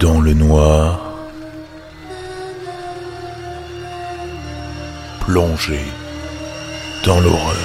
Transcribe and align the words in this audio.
dans 0.00 0.20
le 0.20 0.32
noir, 0.32 1.00
plongé 5.20 5.80
dans 7.04 7.18
l'horreur. 7.20 7.56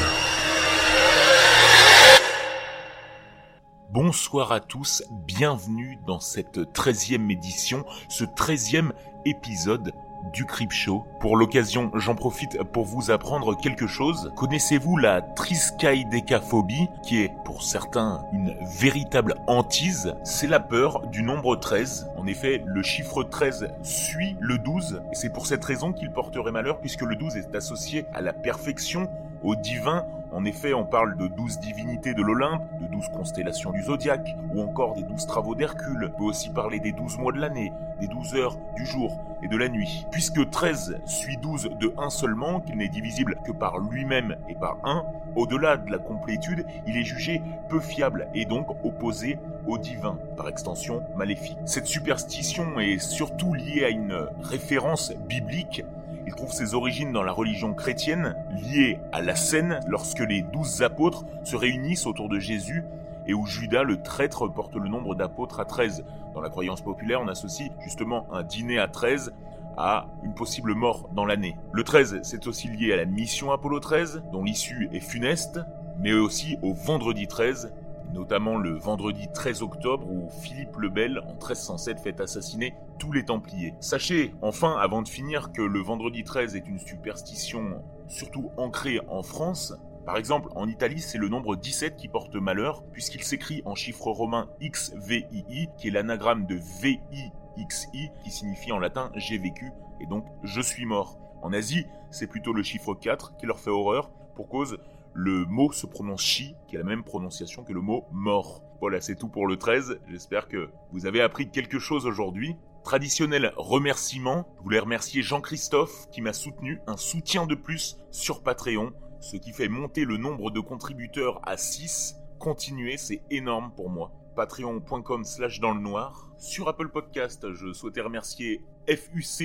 Bonsoir 3.91 4.52
à 4.52 4.59
tous, 4.59 5.04
bienvenue 5.27 5.99
dans 6.07 6.20
cette 6.20 6.73
treizième 6.73 7.30
édition, 7.30 7.85
ce 8.09 8.23
treizième 8.23 8.93
épisode 9.25 9.93
du 10.31 10.45
Crip 10.45 10.71
Show. 10.71 11.05
Pour 11.19 11.37
l'occasion, 11.37 11.91
j'en 11.95 12.15
profite 12.15 12.61
pour 12.63 12.85
vous 12.85 13.11
apprendre 13.11 13.55
quelque 13.57 13.88
chose. 13.88 14.31
Connaissez-vous 14.35 14.98
la 14.98 15.21
triskaïdécaphobie, 15.21 16.89
qui 17.03 17.21
est 17.21 17.31
pour 17.43 17.63
certains 17.63 18.23
une 18.31 18.55
véritable 18.77 19.35
hantise? 19.48 20.15
C'est 20.23 20.48
la 20.48 20.59
peur 20.59 21.05
du 21.07 21.23
nombre 21.23 21.55
13. 21.55 22.12
En 22.17 22.27
effet, 22.27 22.63
le 22.65 22.84
chiffre 22.84 23.23
13 23.23 23.70
suit 23.81 24.35
le 24.39 24.57
12, 24.57 25.01
et 25.12 25.15
c'est 25.15 25.31
pour 25.31 25.48
cette 25.48 25.63
raison 25.63 25.93
qu'il 25.93 26.12
porterait 26.12 26.51
malheur, 26.51 26.79
puisque 26.79 27.01
le 27.01 27.15
12 27.15 27.37
est 27.37 27.55
associé 27.55 28.05
à 28.13 28.21
la 28.21 28.34
perfection, 28.34 29.09
au 29.43 29.55
divin, 29.55 30.05
en 30.33 30.45
effet, 30.45 30.73
on 30.73 30.83
parle 30.83 31.15
de 31.15 31.27
douze 31.27 31.59
divinités 31.59 32.13
de 32.13 32.23
l'Olympe, 32.23 32.63
de 32.81 32.87
douze 32.87 33.07
constellations 33.09 33.71
du 33.71 33.83
zodiaque, 33.83 34.35
ou 34.53 34.61
encore 34.61 34.95
des 34.95 35.03
douze 35.03 35.27
travaux 35.27 35.53
d'Hercule. 35.53 36.11
On 36.13 36.17
peut 36.17 36.23
aussi 36.23 36.49
parler 36.49 36.79
des 36.79 36.91
douze 36.91 37.17
mois 37.17 37.31
de 37.31 37.39
l'année, 37.39 37.71
des 37.99 38.07
douze 38.07 38.33
heures 38.33 38.57
du 38.75 38.85
jour 38.85 39.21
et 39.43 39.47
de 39.47 39.55
la 39.57 39.69
nuit. 39.69 40.07
Puisque 40.11 40.49
13 40.49 41.01
suit 41.05 41.37
12 41.37 41.69
de 41.79 41.93
1 41.97 42.09
seulement, 42.09 42.61
qu'il 42.61 42.77
n'est 42.77 42.89
divisible 42.89 43.37
que 43.45 43.51
par 43.51 43.77
lui-même 43.77 44.35
et 44.49 44.55
par 44.55 44.77
1, 44.84 45.05
au-delà 45.35 45.77
de 45.77 45.91
la 45.91 45.99
complétude, 45.99 46.65
il 46.87 46.97
est 46.97 47.03
jugé 47.03 47.41
peu 47.70 47.79
fiable 47.79 48.27
et 48.34 48.45
donc 48.45 48.68
opposé 48.84 49.37
au 49.68 49.77
divin, 49.77 50.18
par 50.35 50.49
extension 50.49 51.03
maléfique. 51.15 51.57
Cette 51.65 51.87
superstition 51.87 52.79
est 52.79 52.97
surtout 52.97 53.53
liée 53.53 53.85
à 53.85 53.90
une 53.90 54.27
référence 54.41 55.13
biblique 55.27 55.84
il 56.26 56.34
trouve 56.35 56.52
ses 56.52 56.74
origines 56.74 57.12
dans 57.12 57.24
la 57.24 57.32
religion 57.32 57.74
chrétienne, 57.74 58.35
liée 58.52 58.99
à 59.12 59.21
la 59.21 59.35
scène 59.35 59.79
lorsque 59.88 60.20
les 60.20 60.41
douze 60.41 60.82
apôtres 60.82 61.26
se 61.43 61.55
réunissent 61.55 62.05
autour 62.05 62.30
de 62.30 62.40
Jésus 62.40 62.84
et 63.27 63.34
où 63.34 63.46
Judas 63.46 63.84
le 63.84 64.02
traître 64.02 64.47
porte 64.47 64.75
le 64.75 64.90
nombre 64.90 65.16
d'apôtres 65.16 65.59
à 65.59 65.66
13. 65.66 66.06
Dans 66.34 66.41
la 66.41 66.50
croyance 66.50 66.81
populaire, 66.81 67.22
on 67.22 67.28
associe 67.28 67.72
justement 67.81 68.28
un 68.31 68.44
dîner 68.44 68.80
à 68.80 68.88
13 68.88 69.34
à 69.78 70.07
une 70.24 70.34
possible 70.34 70.74
mort 70.75 71.09
dans 71.13 71.25
l'année. 71.25 71.57
Le 71.72 71.84
13, 71.84 72.19
c'est 72.24 72.47
aussi 72.47 72.68
lié 72.68 72.94
à 72.94 72.97
la 72.97 73.06
mission 73.06 73.52
Apollo 73.52 73.80
13, 73.80 74.24
dont 74.31 74.44
l'issue 74.44 74.90
est 74.94 75.00
funeste, 75.00 75.59
mais 76.00 76.13
aussi 76.13 76.58
au 76.62 76.74
vendredi 76.74 77.28
13, 77.28 77.74
notamment 78.13 78.57
le 78.57 78.78
vendredi 78.78 79.28
13 79.33 79.63
octobre 79.63 80.09
où 80.09 80.29
Philippe 80.41 80.78
le 80.78 80.89
Bel, 80.89 81.19
en 81.19 81.33
1307, 81.33 82.00
fait 82.00 82.22
assassiner 82.22 82.75
tous 83.00 83.11
les 83.11 83.25
Templiers. 83.25 83.73
Sachez, 83.79 84.33
enfin, 84.41 84.78
avant 84.79 85.01
de 85.01 85.07
finir, 85.07 85.51
que 85.51 85.61
le 85.61 85.79
vendredi 85.79 86.23
13 86.23 86.56
est 86.56 86.67
une 86.67 86.79
superstition 86.79 87.84
surtout 88.07 88.51
ancrée 88.57 89.00
en 89.07 89.23
France. 89.23 89.73
Par 90.06 90.17
exemple, 90.17 90.50
en 90.56 90.67
Italie, 90.67 91.00
c'est 91.00 91.17
le 91.17 91.29
nombre 91.29 91.56
17 91.56 91.95
qui 91.95 92.07
porte 92.07 92.35
malheur, 92.35 92.84
puisqu'il 92.91 93.23
s'écrit 93.23 93.61
en 93.66 93.73
chiffre 93.73 94.07
romain 94.07 94.50
XVII, 94.61 95.69
qui 95.78 95.88
est 95.88 95.91
l'anagramme 95.91 96.45
de 96.45 96.56
VIXI, 96.81 98.11
qui 98.23 98.31
signifie 98.31 98.72
en 98.72 98.79
latin 98.79 99.11
j'ai 99.16 99.38
vécu, 99.38 99.72
et 100.01 100.06
donc 100.06 100.25
je 100.44 100.61
suis 100.61 100.85
mort. 100.85 101.17
En 101.41 101.53
Asie, 101.53 101.85
c'est 102.11 102.28
plutôt 102.28 102.53
le 102.53 102.63
chiffre 102.63 102.94
4 102.94 103.38
qui 103.38 103.45
leur 103.45 103.59
fait 103.59 103.69
horreur, 103.69 104.11
pour 104.35 104.50
cause 104.50 104.78
le 105.13 105.45
mot 105.45 105.72
se 105.72 105.85
prononce 105.85 106.22
chi, 106.22 106.56
qui 106.67 106.75
a 106.75 106.79
la 106.79 106.85
même 106.85 107.03
prononciation 107.03 107.63
que 107.63 107.73
le 107.73 107.81
mot 107.81 108.06
mort. 108.11 108.63
Voilà, 108.81 109.00
c'est 109.00 109.16
tout 109.16 109.29
pour 109.29 109.47
le 109.47 109.57
13. 109.57 110.00
J'espère 110.07 110.47
que 110.47 110.69
vous 110.91 111.06
avez 111.06 111.22
appris 111.22 111.50
quelque 111.50 111.79
chose 111.79 112.06
aujourd'hui. 112.06 112.56
Traditionnel 112.84 113.53
remerciement, 113.56 114.46
je 114.57 114.63
voulais 114.63 114.79
remercier 114.79 115.22
Jean-Christophe 115.22 116.09
qui 116.12 116.22
m'a 116.22 116.34
soutenu, 116.34 116.81
un 116.88 116.97
soutien 116.97 117.46
de 117.46 117.56
plus 117.56 117.97
sur 118.12 118.44
Patreon, 118.44 118.91
ce 119.22 119.38
qui 119.38 119.53
fait 119.53 119.69
monter 119.69 120.03
le 120.03 120.18
nombre 120.18 120.52
de 120.52 120.59
contributeurs 120.59 121.40
à 121.47 121.56
6. 121.56 122.18
Continuez, 122.40 122.97
c'est 122.97 123.23
énorme 123.29 123.72
pour 123.73 123.90
moi. 123.90 124.12
Patreon.com 124.35 125.23
slash 125.23 125.62
dans 125.62 125.73
le 125.73 125.79
noir. 125.79 126.34
Sur 126.38 126.68
Apple 126.68 126.90
Podcast, 126.90 127.53
je 127.53 127.72
souhaitais 127.72 128.02
remercier 128.02 128.66
FUCFFVNJJ 128.90 129.35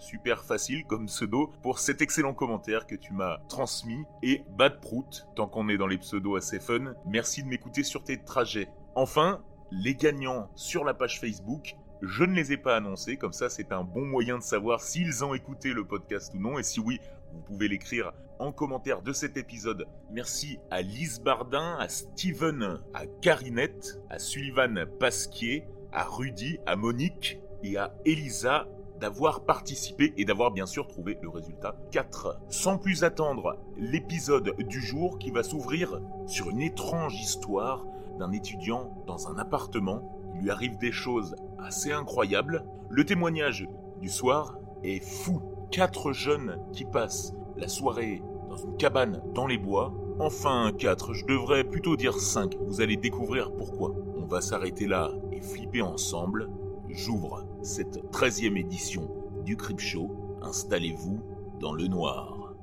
super 0.00 0.44
facile 0.44 0.84
comme 0.86 1.06
pseudo, 1.06 1.52
pour 1.62 1.78
cet 1.78 2.02
excellent 2.02 2.34
commentaire 2.34 2.86
que 2.86 2.96
tu 2.96 3.12
m'as 3.12 3.38
transmis. 3.48 4.04
Et 4.22 4.42
Bad 4.56 4.80
Prout, 4.80 5.26
tant 5.36 5.46
qu'on 5.46 5.68
est 5.68 5.78
dans 5.78 5.86
les 5.86 5.98
pseudos 5.98 6.36
assez 6.36 6.58
fun, 6.58 6.94
merci 7.06 7.42
de 7.42 7.48
m'écouter 7.48 7.84
sur 7.84 8.02
tes 8.02 8.22
trajets. 8.22 8.68
Enfin, 8.94 9.42
les 9.70 9.94
gagnants 9.94 10.50
sur 10.56 10.84
la 10.84 10.94
page 10.94 11.20
Facebook, 11.20 11.76
je 12.02 12.24
ne 12.24 12.34
les 12.34 12.52
ai 12.52 12.56
pas 12.56 12.76
annoncés, 12.76 13.16
comme 13.16 13.32
ça 13.32 13.48
c'est 13.50 13.72
un 13.72 13.84
bon 13.84 14.06
moyen 14.06 14.38
de 14.38 14.42
savoir 14.42 14.80
s'ils 14.80 15.24
ont 15.24 15.34
écouté 15.34 15.72
le 15.72 15.86
podcast 15.86 16.32
ou 16.34 16.38
non, 16.38 16.58
et 16.58 16.62
si 16.62 16.80
oui, 16.80 16.98
vous 17.32 17.40
pouvez 17.42 17.68
l'écrire 17.68 18.12
en 18.38 18.52
commentaire 18.52 19.02
de 19.02 19.12
cet 19.12 19.36
épisode. 19.36 19.86
Merci 20.10 20.58
à 20.70 20.80
Lise 20.80 21.20
Bardin, 21.20 21.76
à 21.78 21.88
Steven, 21.88 22.80
à 22.94 23.06
Carinette, 23.20 24.00
à 24.08 24.18
Sullivan 24.18 24.86
Pasquier, 24.98 25.66
à 25.92 26.04
Rudy, 26.04 26.58
à 26.66 26.74
Monique 26.74 27.38
et 27.62 27.76
à 27.76 27.94
Elisa 28.06 28.66
d'avoir 29.00 29.44
participé 29.44 30.12
et 30.16 30.24
d'avoir 30.24 30.50
bien 30.50 30.66
sûr 30.66 30.86
trouvé 30.86 31.18
le 31.22 31.28
résultat 31.28 31.74
4. 31.90 32.40
Sans 32.48 32.78
plus 32.78 33.02
attendre, 33.02 33.58
l'épisode 33.76 34.54
du 34.58 34.80
jour 34.80 35.18
qui 35.18 35.30
va 35.30 35.42
s'ouvrir 35.42 36.00
sur 36.26 36.50
une 36.50 36.60
étrange 36.60 37.18
histoire 37.20 37.86
d'un 38.18 38.32
étudiant 38.32 38.92
dans 39.06 39.28
un 39.28 39.38
appartement. 39.38 40.20
Il 40.34 40.42
lui 40.42 40.50
arrive 40.50 40.76
des 40.78 40.92
choses 40.92 41.34
assez 41.58 41.92
incroyables. 41.92 42.64
Le 42.90 43.04
témoignage 43.04 43.66
du 44.00 44.08
soir 44.08 44.58
est 44.82 45.02
fou. 45.02 45.40
Quatre 45.70 46.12
jeunes 46.12 46.58
qui 46.72 46.84
passent 46.84 47.32
la 47.56 47.68
soirée 47.68 48.22
dans 48.48 48.56
une 48.56 48.76
cabane 48.76 49.22
dans 49.34 49.46
les 49.46 49.58
bois. 49.58 49.94
Enfin, 50.18 50.72
quatre, 50.76 51.14
je 51.14 51.24
devrais 51.24 51.64
plutôt 51.64 51.96
dire 51.96 52.18
cinq. 52.18 52.56
Vous 52.66 52.80
allez 52.80 52.96
découvrir 52.96 53.52
pourquoi. 53.52 53.94
On 54.16 54.26
va 54.26 54.40
s'arrêter 54.40 54.86
là 54.86 55.10
et 55.32 55.40
flipper 55.40 55.82
ensemble. 55.82 56.50
J'ouvre 56.88 57.44
cette 57.62 58.10
treizième 58.10 58.56
édition 58.56 59.10
du 59.44 59.56
Crip 59.56 59.80
Show. 59.80 60.38
Installez-vous 60.42 61.20
dans 61.60 61.72
le 61.72 61.86
noir. 61.86 62.54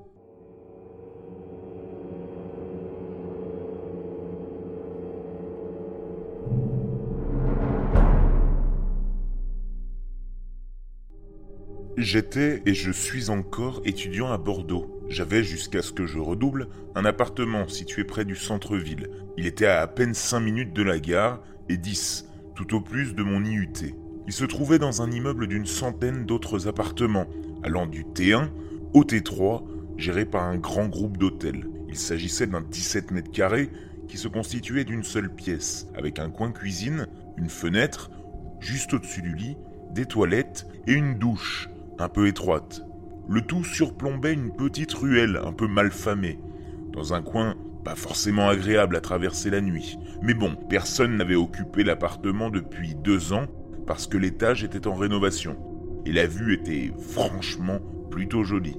J'étais 11.97 12.62
et 12.68 12.75
je 12.75 12.91
suis 12.91 13.31
encore 13.31 13.81
étudiant 13.84 14.31
à 14.31 14.38
Bordeaux. 14.38 15.02
J'avais, 15.09 15.44
jusqu'à 15.44 15.81
ce 15.81 15.91
que 15.91 16.06
je 16.06 16.19
redouble, 16.19 16.69
un 16.94 17.06
appartement 17.06 17.68
situé 17.68 18.03
près 18.03 18.24
du 18.24 18.35
centre-ville. 18.35 19.09
Il 19.35 19.47
était 19.47 19.66
à 19.66 19.81
à 19.81 19.88
peine 19.88 20.14
5 20.14 20.40
minutes 20.40 20.74
de 20.74 20.84
la 20.84 21.00
gare 21.00 21.41
et 21.69 21.78
10, 21.78 22.29
tout 22.56 22.75
au 22.75 22.81
plus, 22.81 23.16
de 23.16 23.24
mon 23.24 23.44
IUT. 23.44 24.06
Il 24.27 24.33
se 24.33 24.43
trouvait 24.43 24.77
dans 24.77 25.01
un 25.01 25.09
immeuble 25.09 25.47
d'une 25.47 25.65
centaine 25.65 26.25
d'autres 26.25 26.67
appartements, 26.67 27.27
allant 27.63 27.88
du 27.88 28.03
T1 28.03 28.49
au 28.93 29.03
T3, 29.03 29.63
géré 29.95 30.25
par 30.25 30.43
un 30.43 30.57
grand 30.57 30.88
groupe 30.88 31.17
d'hôtels. 31.17 31.69
Il 31.88 31.95
s'agissait 31.95 32.45
d'un 32.45 32.61
17 32.61 33.11
mètres 33.11 33.31
carrés 33.31 33.69
qui 34.09 34.17
se 34.17 34.27
constituait 34.27 34.83
d'une 34.83 35.03
seule 35.03 35.33
pièce, 35.33 35.87
avec 35.95 36.19
un 36.19 36.29
coin 36.29 36.51
cuisine, 36.51 37.07
une 37.37 37.49
fenêtre, 37.49 38.11
juste 38.59 38.93
au-dessus 38.93 39.21
du 39.21 39.33
lit, 39.33 39.55
des 39.93 40.05
toilettes 40.05 40.67
et 40.87 40.93
une 40.93 41.17
douche, 41.17 41.69
un 41.97 42.09
peu 42.09 42.27
étroite. 42.27 42.84
Le 43.29 43.41
tout 43.41 43.63
surplombait 43.63 44.34
une 44.34 44.53
petite 44.53 44.93
ruelle 44.93 45.40
un 45.41 45.53
peu 45.53 45.67
malfamée, 45.67 46.37
dans 46.91 47.13
un 47.13 47.22
coin 47.22 47.55
pas 47.85 47.96
forcément 47.96 48.49
agréable 48.49 48.97
à 48.97 49.02
traverser 49.02 49.49
la 49.49 49.61
nuit. 49.61 49.97
Mais 50.22 50.34
bon, 50.34 50.57
personne 50.69 51.16
n'avait 51.16 51.35
occupé 51.35 51.85
l'appartement 51.85 52.49
depuis 52.49 52.96
deux 52.96 53.31
ans 53.31 53.47
parce 53.87 54.05
que 54.05 54.17
l'étage 54.17 54.63
était 54.63 54.85
en 54.85 54.93
rénovation, 54.93 55.55
et 56.05 56.11
la 56.11 56.28
vue 56.28 56.53
était 56.53 56.91
franchement 57.09 57.79
plutôt 58.11 58.43
jolie. 58.43 58.78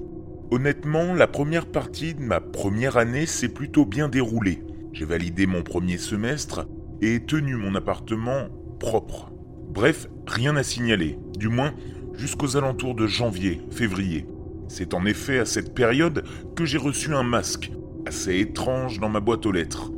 Honnêtement, 0.51 1.13
la 1.13 1.27
première 1.27 1.65
partie 1.65 2.13
de 2.13 2.21
ma 2.21 2.39
première 2.39 2.97
année 2.97 3.25
s'est 3.25 3.49
plutôt 3.49 3.85
bien 3.85 4.07
déroulée. 4.07 4.63
J'ai 4.93 5.05
validé 5.05 5.45
mon 5.45 5.61
premier 5.61 5.97
semestre 5.97 6.67
et 7.01 7.19
tenu 7.19 7.55
mon 7.55 7.75
appartement 7.75 8.47
propre. 8.79 9.31
Bref, 9.69 10.07
rien 10.25 10.55
à 10.55 10.63
signaler, 10.63 11.19
du 11.37 11.49
moins 11.49 11.73
jusqu'aux 12.15 12.57
alentours 12.57 12.95
de 12.95 13.05
janvier, 13.05 13.61
février. 13.71 14.25
C'est 14.67 14.93
en 14.93 15.05
effet 15.05 15.39
à 15.39 15.45
cette 15.45 15.73
période 15.73 16.23
que 16.55 16.65
j'ai 16.65 16.77
reçu 16.77 17.13
un 17.13 17.23
masque, 17.23 17.71
assez 18.05 18.39
étrange 18.39 18.99
dans 18.99 19.09
ma 19.09 19.19
boîte 19.19 19.45
aux 19.45 19.51
lettres. 19.51 19.91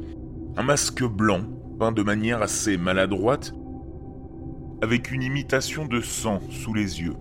Un 0.58 0.64
masque 0.64 1.04
blanc, 1.04 1.42
peint 1.80 1.92
de 1.92 2.04
manière 2.04 2.42
assez 2.42 2.78
maladroite 2.78 3.54
avec 4.82 5.12
une 5.12 5.24
imitation 5.24 5.86
de 5.86 6.02
sang 6.02 6.40
sous 6.50 6.74
les 6.74 7.02
yeux. 7.02 7.16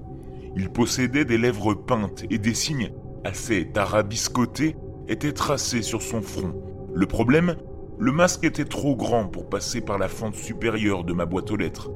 Il 0.56 0.70
possédait 0.70 1.24
des 1.24 1.38
lèvres 1.38 1.74
peintes 1.74 2.24
et 2.30 2.38
des 2.38 2.54
signes 2.54 2.92
assez 3.24 3.68
tarabiscotés 3.68 4.76
étaient 5.08 5.32
tracés 5.32 5.82
sur 5.82 6.02
son 6.02 6.22
front. 6.22 6.54
Le 6.94 7.06
problème, 7.06 7.56
le 7.98 8.12
masque 8.12 8.44
était 8.44 8.64
trop 8.64 8.96
grand 8.96 9.26
pour 9.26 9.48
passer 9.48 9.80
par 9.80 9.98
la 9.98 10.08
fente 10.08 10.34
supérieure 10.34 11.04
de 11.04 11.12
ma 11.12 11.26
boîte 11.26 11.50
aux 11.50 11.56
lettres. 11.56 11.90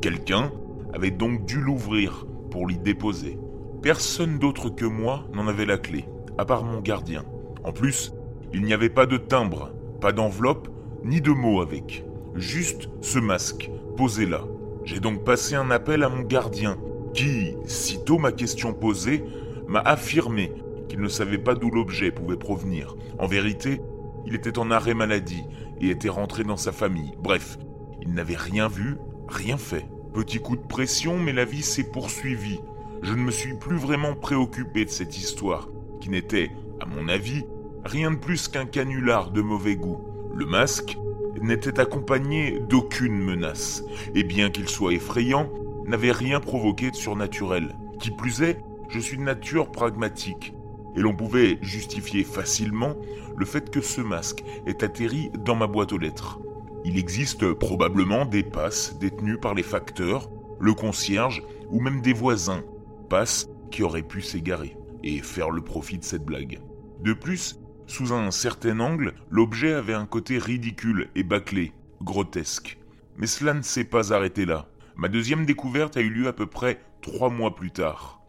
Quelqu'un 0.00 0.50
avait 0.94 1.10
donc 1.10 1.44
dû 1.44 1.60
l'ouvrir 1.60 2.26
pour 2.50 2.66
l'y 2.66 2.78
déposer. 2.78 3.38
Personne 3.82 4.38
d'autre 4.38 4.70
que 4.70 4.86
moi 4.86 5.26
n'en 5.34 5.46
avait 5.46 5.66
la 5.66 5.78
clé, 5.78 6.06
à 6.38 6.44
part 6.44 6.64
mon 6.64 6.80
gardien. 6.80 7.24
En 7.62 7.72
plus, 7.72 8.12
il 8.52 8.62
n'y 8.62 8.72
avait 8.72 8.88
pas 8.88 9.06
de 9.06 9.18
timbre, 9.18 9.72
pas 10.00 10.12
d'enveloppe, 10.12 10.68
ni 11.04 11.20
de 11.20 11.30
mots 11.30 11.60
avec. 11.60 12.04
Juste 12.34 12.88
ce 13.00 13.18
masque, 13.18 13.70
posé 13.96 14.26
là. 14.26 14.44
J'ai 14.84 15.00
donc 15.00 15.24
passé 15.24 15.54
un 15.54 15.70
appel 15.70 16.02
à 16.02 16.08
mon 16.08 16.22
gardien, 16.22 16.78
qui, 17.14 17.54
sitôt 17.66 18.18
ma 18.18 18.32
question 18.32 18.72
posée, 18.72 19.24
m'a 19.68 19.80
affirmé 19.80 20.52
qu'il 20.88 21.00
ne 21.00 21.08
savait 21.08 21.38
pas 21.38 21.54
d'où 21.54 21.70
l'objet 21.70 22.10
pouvait 22.10 22.36
provenir. 22.36 22.96
En 23.18 23.26
vérité, 23.26 23.80
il 24.26 24.34
était 24.34 24.58
en 24.58 24.70
arrêt 24.70 24.94
maladie 24.94 25.44
et 25.80 25.90
était 25.90 26.08
rentré 26.08 26.44
dans 26.44 26.56
sa 26.56 26.72
famille. 26.72 27.12
Bref, 27.22 27.58
il 28.02 28.12
n'avait 28.12 28.36
rien 28.36 28.68
vu, 28.68 28.96
rien 29.28 29.56
fait. 29.56 29.86
Petit 30.12 30.38
coup 30.38 30.56
de 30.56 30.66
pression, 30.66 31.18
mais 31.18 31.32
la 31.32 31.44
vie 31.44 31.62
s'est 31.62 31.90
poursuivie. 31.90 32.60
Je 33.02 33.12
ne 33.14 33.20
me 33.20 33.30
suis 33.30 33.54
plus 33.54 33.76
vraiment 33.76 34.14
préoccupé 34.14 34.84
de 34.84 34.90
cette 34.90 35.16
histoire, 35.16 35.68
qui 36.00 36.10
n'était, 36.10 36.50
à 36.80 36.86
mon 36.86 37.08
avis, 37.08 37.44
rien 37.84 38.10
de 38.10 38.16
plus 38.16 38.48
qu'un 38.48 38.66
canular 38.66 39.30
de 39.30 39.40
mauvais 39.40 39.76
goût. 39.76 40.00
Le 40.34 40.46
masque 40.46 40.98
n'était 41.40 41.80
accompagné 41.80 42.60
d'aucune 42.60 43.18
menace, 43.18 43.84
et 44.14 44.24
bien 44.24 44.50
qu'il 44.50 44.68
soit 44.68 44.94
effrayant, 44.94 45.50
n'avait 45.86 46.12
rien 46.12 46.40
provoqué 46.40 46.90
de 46.90 46.96
surnaturel. 46.96 47.76
Qui 47.98 48.10
plus 48.10 48.42
est, 48.42 48.58
je 48.88 48.98
suis 48.98 49.16
de 49.16 49.22
nature 49.22 49.70
pragmatique, 49.70 50.54
et 50.96 51.00
l'on 51.00 51.14
pouvait 51.14 51.58
justifier 51.62 52.24
facilement 52.24 52.96
le 53.36 53.46
fait 53.46 53.70
que 53.70 53.80
ce 53.80 54.00
masque 54.00 54.44
ait 54.66 54.84
atterri 54.84 55.30
dans 55.44 55.54
ma 55.54 55.66
boîte 55.66 55.92
aux 55.92 55.98
lettres. 55.98 56.40
Il 56.84 56.98
existe 56.98 57.52
probablement 57.52 58.24
des 58.24 58.42
passes 58.42 58.98
détenues 58.98 59.38
par 59.38 59.54
les 59.54 59.62
facteurs, 59.62 60.30
le 60.58 60.74
concierge 60.74 61.42
ou 61.70 61.80
même 61.80 62.00
des 62.00 62.12
voisins, 62.12 62.62
passes 63.08 63.48
qui 63.70 63.82
auraient 63.82 64.02
pu 64.02 64.22
s'égarer 64.22 64.76
et 65.02 65.18
faire 65.18 65.50
le 65.50 65.62
profit 65.62 65.98
de 65.98 66.04
cette 66.04 66.24
blague. 66.24 66.60
De 67.00 67.12
plus, 67.12 67.58
sous 67.90 68.12
un 68.12 68.30
certain 68.30 68.78
angle, 68.78 69.14
l'objet 69.30 69.74
avait 69.74 69.94
un 69.94 70.06
côté 70.06 70.38
ridicule 70.38 71.08
et 71.16 71.24
bâclé, 71.24 71.72
grotesque. 72.02 72.78
Mais 73.16 73.26
cela 73.26 73.52
ne 73.52 73.62
s'est 73.62 73.84
pas 73.84 74.12
arrêté 74.12 74.46
là. 74.46 74.66
Ma 74.94 75.08
deuxième 75.08 75.44
découverte 75.44 75.96
a 75.96 76.00
eu 76.00 76.08
lieu 76.08 76.28
à 76.28 76.32
peu 76.32 76.46
près 76.46 76.80
trois 77.02 77.30
mois 77.30 77.56
plus 77.56 77.72
tard. 77.72 78.20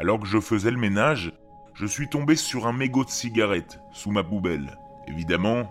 Alors 0.00 0.18
que 0.18 0.26
je 0.26 0.40
faisais 0.40 0.70
le 0.70 0.78
ménage, 0.78 1.32
je 1.74 1.84
suis 1.84 2.08
tombé 2.08 2.36
sur 2.36 2.66
un 2.66 2.72
mégot 2.72 3.04
de 3.04 3.10
cigarette 3.10 3.80
sous 3.92 4.10
ma 4.10 4.24
poubelle. 4.24 4.78
Évidemment, 5.06 5.70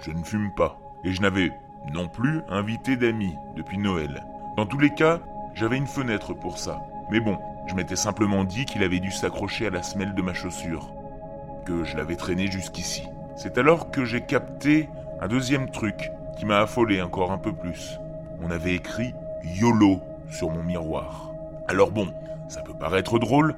je 0.00 0.12
ne 0.12 0.22
fume 0.22 0.54
pas 0.54 0.78
et 1.04 1.12
je 1.12 1.22
n'avais 1.22 1.50
non 1.92 2.08
plus 2.08 2.42
invité 2.48 2.96
d'amis 2.96 3.34
depuis 3.56 3.78
Noël. 3.78 4.24
Dans 4.56 4.66
tous 4.66 4.78
les 4.78 4.94
cas, 4.94 5.20
j'avais 5.54 5.76
une 5.76 5.86
fenêtre 5.88 6.32
pour 6.32 6.58
ça. 6.58 6.80
Mais 7.10 7.18
bon, 7.18 7.38
je 7.66 7.74
m'étais 7.74 7.96
simplement 7.96 8.44
dit 8.44 8.66
qu'il 8.66 8.84
avait 8.84 9.00
dû 9.00 9.10
s'accrocher 9.10 9.66
à 9.66 9.70
la 9.70 9.82
semelle 9.82 10.14
de 10.14 10.22
ma 10.22 10.32
chaussure, 10.32 10.92
que 11.66 11.84
je 11.84 11.96
l'avais 11.96 12.16
traîné 12.16 12.46
jusqu'ici. 12.46 13.02
C'est 13.36 13.58
alors 13.58 13.90
que 13.90 14.04
j'ai 14.04 14.22
capté 14.22 14.88
un 15.20 15.28
deuxième 15.28 15.70
truc 15.70 16.10
qui 16.38 16.46
m'a 16.46 16.60
affolé 16.60 17.02
encore 17.02 17.32
un 17.32 17.38
peu 17.38 17.52
plus. 17.52 17.98
On 18.42 18.50
avait 18.50 18.74
écrit 18.74 19.12
YOLO 19.44 20.00
sur 20.30 20.50
mon 20.50 20.62
miroir. 20.62 21.32
Alors 21.68 21.90
bon, 21.90 22.08
ça 22.48 22.62
peut 22.62 22.72
paraître 22.72 23.18
drôle, 23.18 23.56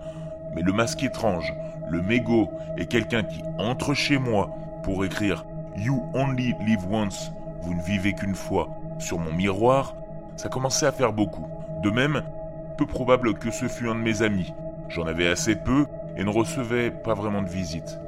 mais 0.54 0.62
le 0.62 0.72
masque 0.72 1.02
étrange, 1.02 1.52
le 1.88 2.00
mégot 2.00 2.50
et 2.76 2.86
quelqu'un 2.86 3.22
qui 3.22 3.42
entre 3.58 3.94
chez 3.94 4.18
moi 4.18 4.50
pour 4.82 5.04
écrire 5.04 5.44
You 5.76 6.02
only 6.14 6.54
live 6.60 6.90
once, 6.90 7.30
vous 7.62 7.74
ne 7.74 7.82
vivez 7.82 8.14
qu'une 8.14 8.34
fois, 8.34 8.68
sur 8.98 9.18
mon 9.18 9.32
miroir, 9.32 9.94
ça 10.36 10.48
commençait 10.48 10.86
à 10.86 10.92
faire 10.92 11.12
beaucoup. 11.12 11.46
De 11.82 11.90
même, 11.90 12.22
peu 12.76 12.86
probable 12.86 13.34
que 13.34 13.50
ce 13.50 13.68
fût 13.68 13.88
un 13.88 13.94
de 13.94 14.00
mes 14.00 14.22
amis. 14.22 14.52
J'en 14.88 15.06
avais 15.06 15.28
assez 15.28 15.54
peu 15.54 15.86
et 16.18 16.24
ne 16.24 16.30
recevais 16.30 16.90
pas 16.90 17.14
vraiment 17.14 17.40
de 17.40 17.48
visite. 17.48 17.98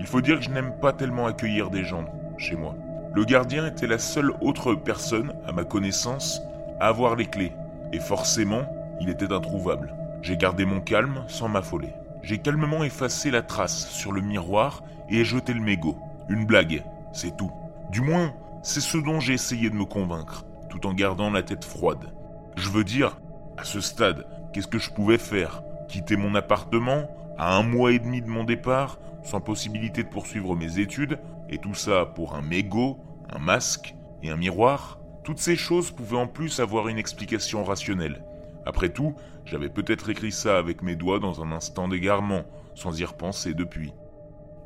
Il 0.00 0.06
faut 0.06 0.20
dire 0.20 0.38
que 0.38 0.44
je 0.44 0.50
n'aime 0.50 0.72
pas 0.80 0.92
tellement 0.92 1.26
accueillir 1.26 1.70
des 1.70 1.84
gens 1.84 2.06
chez 2.38 2.56
moi. 2.56 2.74
Le 3.14 3.24
gardien 3.24 3.66
était 3.66 3.86
la 3.86 3.98
seule 3.98 4.32
autre 4.40 4.74
personne, 4.74 5.32
à 5.46 5.52
ma 5.52 5.64
connaissance, 5.64 6.42
à 6.80 6.88
avoir 6.88 7.16
les 7.16 7.26
clés. 7.26 7.52
Et 7.92 8.00
forcément, 8.00 8.62
il 9.00 9.08
était 9.08 9.32
introuvable. 9.32 9.94
J'ai 10.22 10.36
gardé 10.36 10.64
mon 10.64 10.80
calme 10.80 11.24
sans 11.28 11.48
m'affoler. 11.48 11.92
J'ai 12.22 12.38
calmement 12.38 12.82
effacé 12.82 13.30
la 13.30 13.42
trace 13.42 13.88
sur 13.88 14.12
le 14.12 14.20
miroir 14.20 14.82
et 15.08 15.24
jeté 15.24 15.52
le 15.52 15.60
mégot. 15.60 15.96
Une 16.28 16.46
blague, 16.46 16.82
c'est 17.12 17.36
tout. 17.36 17.52
Du 17.90 18.00
moins, 18.00 18.34
c'est 18.62 18.80
ce 18.80 18.98
dont 18.98 19.20
j'ai 19.20 19.34
essayé 19.34 19.70
de 19.70 19.74
me 19.74 19.84
convaincre, 19.84 20.44
tout 20.68 20.86
en 20.86 20.92
gardant 20.92 21.30
la 21.30 21.42
tête 21.42 21.64
froide. 21.64 22.12
Je 22.56 22.68
veux 22.68 22.84
dire, 22.84 23.18
à 23.56 23.64
ce 23.64 23.80
stade, 23.80 24.26
qu'est-ce 24.52 24.66
que 24.66 24.78
je 24.78 24.90
pouvais 24.90 25.18
faire? 25.18 25.62
Quitter 25.88 26.16
mon 26.16 26.34
appartement, 26.34 27.08
à 27.38 27.56
un 27.56 27.62
mois 27.62 27.92
et 27.92 27.98
demi 27.98 28.20
de 28.20 28.28
mon 28.28 28.44
départ, 28.44 28.98
sans 29.22 29.40
possibilité 29.40 30.02
de 30.02 30.08
poursuivre 30.08 30.56
mes 30.56 30.78
études, 30.80 31.18
et 31.48 31.58
tout 31.58 31.74
ça 31.74 32.04
pour 32.04 32.34
un 32.34 32.42
mégot, 32.42 32.98
un 33.30 33.38
masque 33.38 33.94
et 34.22 34.30
un 34.30 34.36
miroir 34.36 34.98
Toutes 35.24 35.38
ces 35.38 35.56
choses 35.56 35.90
pouvaient 35.90 36.18
en 36.18 36.26
plus 36.26 36.60
avoir 36.60 36.88
une 36.88 36.98
explication 36.98 37.62
rationnelle. 37.62 38.24
Après 38.66 38.88
tout, 38.88 39.14
j'avais 39.44 39.68
peut-être 39.68 40.10
écrit 40.10 40.32
ça 40.32 40.58
avec 40.58 40.82
mes 40.82 40.96
doigts 40.96 41.20
dans 41.20 41.42
un 41.42 41.52
instant 41.52 41.88
d'égarement, 41.88 42.44
sans 42.74 42.98
y 42.98 43.04
repenser 43.04 43.54
depuis. 43.54 43.92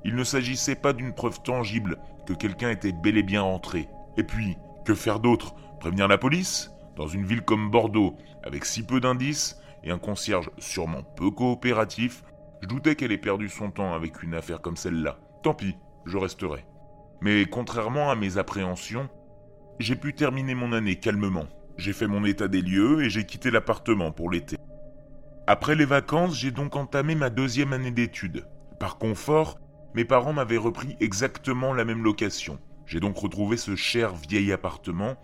Il 0.05 0.17
ne 0.17 0.25
s'agissait 0.25 0.75
pas 0.75 0.93
d'une 0.93 1.13
preuve 1.13 1.41
tangible 1.43 1.99
que 2.27 2.33
quelqu'un 2.33 2.71
était 2.71 2.93
bel 2.93 3.17
et 3.17 3.23
bien 3.23 3.43
rentré. 3.43 3.89
Et 4.17 4.25
puis, 4.25 4.57
que 4.85 4.95
faire 4.95 5.21
d'autre? 5.21 5.55
Prévenir 5.79 6.09
la 6.09 6.19
police? 6.19 6.73
Dans 6.97 7.07
une 7.07 7.25
ville 7.25 7.43
comme 7.43 7.71
Bordeaux, 7.71 8.17
avec 8.43 8.65
si 8.65 8.83
peu 8.83 9.01
d'indices, 9.01 9.61
et 9.85 9.91
un 9.91 9.99
concierge 9.99 10.51
sûrement 10.59 11.03
peu 11.17 11.31
coopératif, 11.31 12.23
je 12.63 12.69
doutais 12.69 12.95
qu'elle 12.95 13.13
ait 13.13 13.19
perdu 13.19 13.49
son 13.49 13.71
temps 13.71 13.93
avec 13.93 14.23
une 14.23 14.35
affaire 14.35 14.61
comme 14.61 14.77
celle-là. 14.77 15.19
Tant 15.43 15.53
pis, 15.53 15.77
je 16.07 16.17
resterai. 16.17 16.65
Mais 17.21 17.45
contrairement 17.47 18.11
à 18.11 18.15
mes 18.15 18.39
appréhensions, 18.39 19.09
j'ai 19.81 19.97
pu 19.97 20.15
terminer 20.15 20.55
mon 20.55 20.73
année 20.73 20.97
calmement, 20.97 21.47
j'ai 21.77 21.93
fait 21.93 22.07
mon 22.07 22.25
état 22.25 22.47
des 22.47 22.63
lieux 22.63 23.03
et 23.03 23.11
j'ai 23.11 23.27
quitté 23.27 23.51
l'appartement 23.51 24.13
pour 24.13 24.31
l'été. 24.31 24.57
Après 25.49 25.75
les 25.75 25.85
vacances, 25.85 26.39
j'ai 26.39 26.53
donc 26.53 26.77
entamé 26.77 27.17
ma 27.17 27.31
deuxième 27.31 27.73
année 27.73 27.91
d'études. 27.91 28.47
Par 28.79 28.97
confort, 28.97 29.59
mes 29.95 30.05
parents 30.05 30.33
m'avaient 30.33 30.57
repris 30.57 30.97
exactement 31.01 31.75
la 31.75 31.85
même 31.85 32.05
location. 32.05 32.61
J'ai 32.87 33.01
donc 33.01 33.19
retrouvé 33.19 33.57
ce 33.57 33.75
cher 33.75 34.15
vieil 34.15 34.53
appartement 34.53 35.17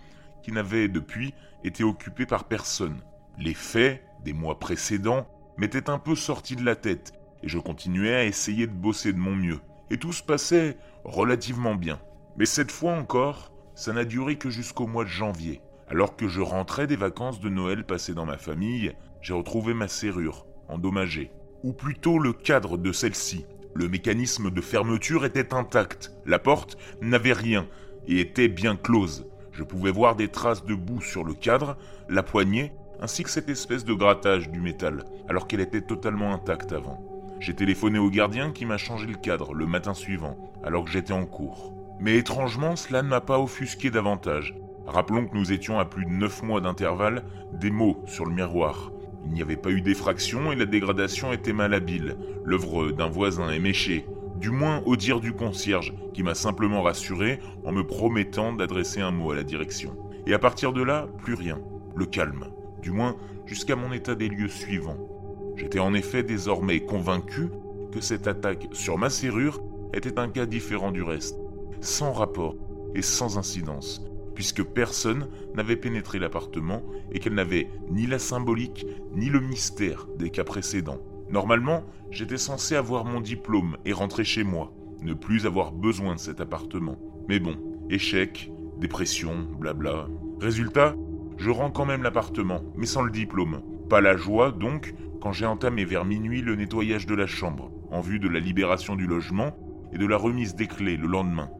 qui 0.43 0.51
n'avait 0.51 0.89
depuis 0.89 1.35
été 1.63 1.85
occupé 1.85 2.27
par 2.27 2.45
personne. 2.45 3.01
Les 3.39 3.55
faits 3.55 4.03
des 4.25 4.33
mois 4.33 4.59
précédents 4.59 5.29
m'étaient 5.57 5.89
un 5.89 5.99
peu 5.99 6.17
sortis 6.17 6.57
de 6.57 6.65
la 6.65 6.75
tête 6.75 7.13
et 7.43 7.49
je 7.49 7.59
continuais 7.59 8.15
à 8.15 8.25
essayer 8.25 8.67
de 8.67 8.73
bosser 8.73 9.13
de 9.13 9.19
mon 9.19 9.35
mieux. 9.35 9.61
Et 9.91 9.99
tout 9.99 10.13
se 10.13 10.23
passait 10.23 10.77
relativement 11.05 11.75
bien. 11.75 11.99
Mais 12.37 12.47
cette 12.47 12.71
fois 12.71 12.93
encore, 12.93 13.53
ça 13.75 13.93
n'a 13.93 14.05
duré 14.05 14.37
que 14.37 14.51
jusqu'au 14.51 14.87
mois 14.87 15.05
de 15.05 15.09
janvier. 15.09 15.61
Alors 15.89 16.17
que 16.17 16.29
je 16.29 16.41
rentrais 16.41 16.87
des 16.87 16.97
vacances 16.97 17.41
de 17.41 17.49
Noël 17.49 17.85
passées 17.85 18.15
dans 18.15 18.27
ma 18.27 18.37
famille, 18.37 18.93
j'ai 19.23 19.35
retrouvé 19.35 19.73
ma 19.73 19.89
serrure, 19.89 20.47
endommagée. 20.69 21.31
Ou 21.65 21.73
plutôt 21.73 22.19
le 22.19 22.33
cadre 22.33 22.77
de 22.77 22.93
celle-ci. 22.93 23.47
Le 23.75 23.89
mécanisme 23.89 24.51
de 24.51 24.61
fermeture 24.61 25.25
était 25.25 25.55
intact, 25.55 26.13
la 26.27 26.39
porte 26.39 26.77
n'avait 27.01 27.33
rien 27.33 27.67
et 28.07 28.21
était 28.21 28.49
bien 28.49 28.77
close. 28.77 29.27
Je 29.53 29.63
pouvais 29.63 29.91
voir 29.91 30.17
des 30.17 30.29
traces 30.29 30.65
de 30.65 30.75
boue 30.75 31.01
sur 31.01 31.25
le 31.25 31.35
cadre, 31.35 31.77
la 32.09 32.23
poignée, 32.23 32.73
ainsi 33.01 33.23
que 33.23 33.31
cette 33.31 33.49
espèce 33.49 33.85
de 33.85 33.95
grattage 33.95 34.51
du 34.51 34.61
métal, 34.61 35.05
alors 35.29 35.47
qu'elle 35.47 35.61
était 35.61 35.83
totalement 35.83 36.33
intacte 36.33 36.73
avant. 36.73 37.18
J'ai 37.41 37.55
téléphoné 37.55 37.99
au 37.99 38.11
gardien 38.11 38.51
qui 38.51 38.67
m'a 38.67 38.79
changé 38.79 39.07
le 39.07 39.15
cadre 39.15 39.55
le 39.55 39.67
matin 39.67 39.95
suivant, 39.95 40.37
alors 40.65 40.85
que 40.85 40.91
j'étais 40.91 41.13
en 41.13 41.25
cours. 41.25 41.75
Mais 42.01 42.17
étrangement, 42.17 42.77
cela 42.77 43.03
ne 43.03 43.09
m'a 43.09 43.21
pas 43.21 43.39
offusqué 43.39 43.91
davantage. 43.91 44.55
Rappelons 44.87 45.27
que 45.27 45.37
nous 45.37 45.53
étions 45.53 45.79
à 45.79 45.85
plus 45.85 46.05
de 46.05 46.11
9 46.11 46.43
mois 46.43 46.61
d'intervalle 46.61 47.25
des 47.53 47.71
mots 47.71 48.03
sur 48.07 48.25
le 48.25 48.35
miroir. 48.35 48.91
Il 49.25 49.33
n'y 49.33 49.43
avait 49.43 49.57
pas 49.57 49.71
eu 49.71 49.83
d'effraction 49.83 50.51
et 50.51 50.57
la 50.57 50.67
dégradation 50.67 51.33
était 51.33 51.53
malhabile. 51.53 52.17
L'œuvre 52.45 52.93
d'un 52.93 53.09
voisin 53.09 53.51
éméché, 53.51 54.07
du 54.37 54.51
moins 54.51 54.83
au 54.87 54.97
dire 54.97 55.21
du 55.21 55.33
concierge, 55.33 55.93
qui 56.15 56.23
m'a 56.23 56.35
simplement 56.35 56.83
rassuré 56.83 57.41
en 57.65 57.73
me 57.73 57.87
promettant 57.87 58.53
d'adresser 58.53 59.01
un 59.01 59.11
mot 59.11 59.33
à 59.33 59.37
la 59.37 59.43
direction. 59.43 59.97
Et 60.27 60.35
à 60.35 60.39
partir 60.39 60.73
de 60.73 60.83
là, 60.83 61.07
plus 61.19 61.35
rien. 61.35 61.59
Le 61.95 62.07
calme. 62.07 62.47
Du 62.81 62.91
moins 62.91 63.17
jusqu'à 63.47 63.77
mon 63.77 63.93
état 63.93 64.15
des 64.15 64.29
lieux 64.29 64.49
suivant. 64.49 64.97
J'étais 65.59 65.81
en 65.81 65.93
effet 65.93 66.23
désormais 66.23 66.81
convaincu 66.81 67.49
que 67.93 68.01
cette 68.01 68.29
attaque 68.29 68.69
sur 68.73 68.97
ma 68.97 69.11
serrure 69.11 69.61
était 69.93 70.19
un 70.21 70.29
cas 70.29 70.47
différent 70.47 70.93
du 70.93 71.03
reste, 71.03 71.37
sans 71.81 72.13
rapport 72.13 72.55
et 72.95 73.03
sans 73.03 73.39
incidence, 73.39 74.05
puisque 74.35 74.63
personne 74.63 75.29
n'avait 75.55 75.77
pénétré 75.77 76.21
l'appartement 76.21 76.83
et 77.11 77.19
qu'elle 77.19 77.35
n'avait 77.35 77.69
ni 77.91 78.07
la 78.07 78.21
symbolique 78.21 78.87
ni 79.17 79.31
le 79.31 79.41
mystère 79.41 80.07
des 80.17 80.31
cas 80.31 80.45
précédents. 80.45 81.03
Normalement, 81.29 81.83
j'étais 82.11 82.39
censé 82.39 82.77
avoir 82.77 83.05
mon 83.05 83.21
diplôme 83.21 83.79
et 83.85 83.93
rentrer 83.93 84.25
chez 84.25 84.45
moi, 84.45 84.73
ne 85.03 85.13
plus 85.13 85.45
avoir 85.45 85.73
besoin 85.73 86.15
de 86.15 86.21
cet 86.21 86.41
appartement. 86.41 86.99
Mais 87.29 87.41
bon, 87.41 87.57
échec, 87.91 88.53
dépression, 88.79 89.49
blabla. 89.59 90.07
Résultat, 90.41 90.95
Je 91.41 91.51
rends 91.51 91.71
quand 91.71 91.85
même 91.85 92.03
l'appartement, 92.03 92.65
mais 92.77 92.87
sans 92.87 93.03
le 93.03 93.13
diplôme. 93.13 93.63
Pas 93.89 94.01
la 94.01 94.17
joie, 94.17 94.51
donc, 94.51 94.93
quand 95.21 95.33
j'ai 95.33 95.47
entamé 95.47 95.85
vers 95.85 96.05
minuit 96.05 96.43
le 96.43 96.55
nettoyage 96.55 97.07
de 97.07 97.15
la 97.15 97.27
chambre, 97.27 97.71
en 97.91 98.01
vue 98.01 98.19
de 98.19 98.29
la 98.29 98.41
libération 98.41 98.97
du 98.97 99.07
logement 99.07 99.57
et 99.93 99.99
de 99.99 100.07
la 100.07 100.17
remise 100.17 100.55
des 100.55 100.67
clés 100.67 100.97
le 100.97 101.09
lendemain. 101.09 101.51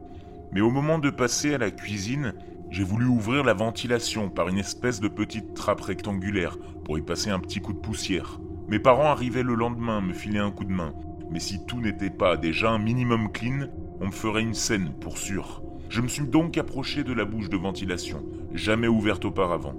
Mais 0.51 0.61
au 0.61 0.71
moment 0.71 0.99
de 0.99 1.09
passer 1.09 1.53
à 1.53 1.57
la 1.57 1.71
cuisine, 1.71 2.33
j'ai 2.71 2.83
voulu 2.83 3.05
ouvrir 3.05 3.43
la 3.43 3.53
ventilation 3.53 4.29
par 4.29 4.47
une 4.47 4.57
espèce 4.57 4.99
de 4.99 5.07
petite 5.07 5.53
trappe 5.53 5.81
rectangulaire 5.81 6.57
pour 6.85 6.97
y 6.97 7.01
passer 7.01 7.29
un 7.29 7.39
petit 7.39 7.61
coup 7.61 7.73
de 7.73 7.79
poussière. 7.79 8.39
Mes 8.67 8.79
parents 8.79 9.09
arrivaient 9.09 9.43
le 9.43 9.55
lendemain 9.55 10.01
me 10.01 10.13
filer 10.13 10.39
un 10.39 10.51
coup 10.51 10.65
de 10.65 10.71
main, 10.71 10.93
mais 11.31 11.39
si 11.39 11.65
tout 11.65 11.81
n'était 11.81 12.09
pas 12.09 12.37
déjà 12.37 12.69
un 12.69 12.79
minimum 12.79 13.31
clean, 13.31 13.67
on 13.99 14.07
me 14.07 14.11
ferait 14.11 14.43
une 14.43 14.53
scène 14.53 14.91
pour 15.01 15.17
sûr. 15.17 15.63
Je 15.89 16.01
me 16.01 16.07
suis 16.07 16.27
donc 16.27 16.57
approché 16.57 17.03
de 17.03 17.13
la 17.13 17.25
bouche 17.25 17.49
de 17.49 17.57
ventilation, 17.57 18.23
jamais 18.53 18.87
ouverte 18.87 19.25
auparavant. 19.25 19.73